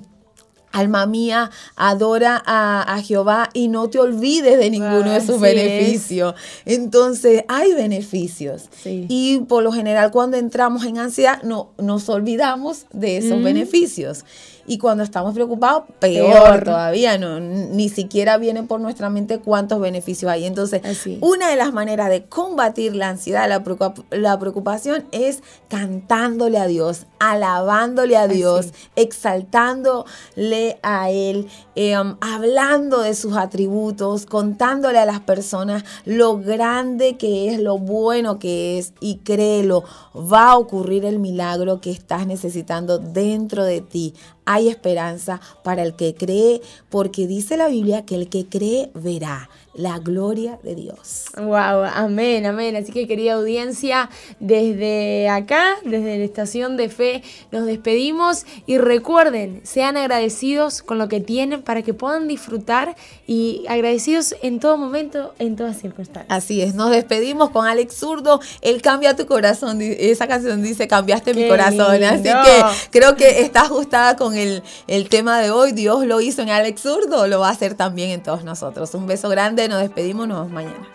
Alma 0.72 1.06
mía, 1.06 1.52
adora 1.76 2.42
a, 2.46 3.02
Jehová 3.02 3.50
y 3.54 3.70
no 3.70 3.90
te 3.90 4.00
olvides 4.00 4.60
de 4.60 4.70
ninguno 4.70 5.12
de 5.12 5.22
sus 5.22 5.40
beneficios. 5.40 6.36
Entonces, 6.66 7.44
hay 7.48 7.74
beneficios. 7.74 8.70
Y 8.86 9.40
por 9.48 9.64
lo 9.64 9.72
general, 9.72 10.12
cuando 10.12 10.38
entramos 10.38 10.86
en 10.86 10.98
ansiedad, 11.00 11.42
no, 11.44 11.72
nos 11.78 12.08
olvidamos 12.10 12.86
de 12.92 13.18
esos 13.18 13.42
beneficios. 13.42 14.26
Y 14.70 14.78
cuando 14.78 15.04
estamos 15.04 15.34
preocupados, 15.34 15.86
peor, 15.98 16.64
todavía, 16.64 17.18
no, 17.18 17.40
ni 17.40 17.90
siquiera 17.90 18.38
viene 18.38 18.62
por 18.62 18.80
nuestra 18.80 19.10
mente 19.10 19.40
cuántos 19.40 19.80
beneficios 19.80 20.32
hay. 20.32 20.46
Entonces, 20.46 20.84
una 21.22 21.50
de 21.50 21.56
las 21.56 21.74
maneras 21.74 22.10
de 22.10 22.26
combatir 22.26 22.96
la 22.96 23.10
ansiedad, 23.10 23.50
la, 23.50 24.40
preocupación 24.40 25.06
es 25.12 25.42
cantándole 25.70 26.60
a 26.60 26.68
Dios, 26.68 27.08
alabándole 27.18 28.16
a 28.16 28.28
Dios, 28.28 28.68
exaltándole 28.96 30.06
a 30.82 31.10
Él, 31.10 31.48
em, 31.76 32.16
hablando 32.22 33.02
de 33.02 33.14
sus 33.14 33.36
atributos, 33.38 34.26
contándole 34.26 35.00
a 35.00 35.06
las 35.06 35.20
personas 35.20 35.84
lo 36.06 36.38
grande 36.40 37.18
que 37.18 37.50
es, 37.50 37.60
lo 37.60 37.78
bueno 37.78 38.40
que 38.40 38.78
es, 38.78 38.94
y 39.00 39.18
créelo, 39.18 39.84
va 40.16 40.52
a 40.52 40.58
ocurrir 40.58 41.06
el 41.06 41.20
milagro 41.20 41.82
que 41.82 41.92
estás 41.92 42.28
necesitando 42.28 42.98
dentro 42.98 43.64
de 43.64 43.82
ti 43.82 44.14
hay 44.50 44.68
esperanza 44.68 45.40
para 45.64 45.84
el 45.84 45.94
que 45.94 46.16
cree, 46.16 46.60
porque 46.90 47.28
dice 47.28 47.56
la 47.56 47.68
Biblia 47.68 48.04
que 48.04 48.16
el 48.16 48.30
que 48.30 48.48
cree 48.48 48.90
verá. 48.96 49.48
La 49.80 49.98
gloria 50.00 50.60
de 50.62 50.76
Dios. 50.76 51.26
Wow, 51.38 51.86
amén, 51.96 52.46
amén. 52.46 52.76
Así 52.76 52.92
que 52.92 53.08
querida 53.08 53.34
audiencia, 53.34 54.10
desde 54.42 55.30
acá, 55.30 55.78
desde 55.86 56.18
la 56.18 56.26
estación 56.26 56.76
de 56.76 56.90
fe, 56.90 57.24
nos 57.52 57.66
despedimos 57.66 58.46
y 58.66 58.78
recuerden, 58.78 59.62
sean 59.64 59.96
agradecidos 59.96 60.82
con 60.82 60.98
lo 60.98 61.08
que 61.08 61.22
tienen 61.22 61.62
para 61.62 61.82
que 61.82 61.94
puedan 61.94 62.28
disfrutar 62.28 62.98
y 63.26 63.64
agradecidos 63.70 64.36
en 64.42 64.60
todo 64.60 64.76
momento, 64.76 65.34
en 65.40 65.56
todas 65.56 65.78
circunstancias. 65.78 66.26
Así 66.30 66.62
es, 66.62 66.76
nos 66.76 66.92
despedimos 66.92 67.50
con 67.52 67.66
Alex 67.66 67.96
Zurdo, 67.96 68.42
Él 68.62 68.82
cambia 68.82 69.16
tu 69.16 69.26
corazón, 69.28 69.80
esa 69.82 70.28
canción 70.28 70.62
dice, 70.62 70.90
cambiaste 70.90 71.34
mi 71.34 71.44
Qué 71.44 71.48
corazón, 71.48 72.04
así 72.04 72.24
lindo. 72.24 72.40
que 72.44 72.64
creo 72.92 73.16
que 73.16 73.42
está 73.44 73.62
ajustada 73.62 74.18
con 74.18 74.36
el, 74.36 74.62
el 74.88 75.08
tema 75.08 75.40
de 75.40 75.52
hoy, 75.52 75.72
Dios 75.72 76.06
lo 76.06 76.20
hizo 76.20 76.42
en 76.42 76.50
Alex 76.50 76.82
Zurdo, 76.82 77.28
lo 77.28 77.40
va 77.40 77.48
a 77.48 77.52
hacer 77.52 77.76
también 77.76 78.10
en 78.10 78.22
todos 78.22 78.44
nosotros. 78.44 78.94
Un 78.94 79.08
beso 79.08 79.30
grande, 79.30 79.69
nos 79.70 79.80
despedimos, 79.82 80.28
nos 80.28 80.40
vemos 80.40 80.52
mañana. 80.52 80.90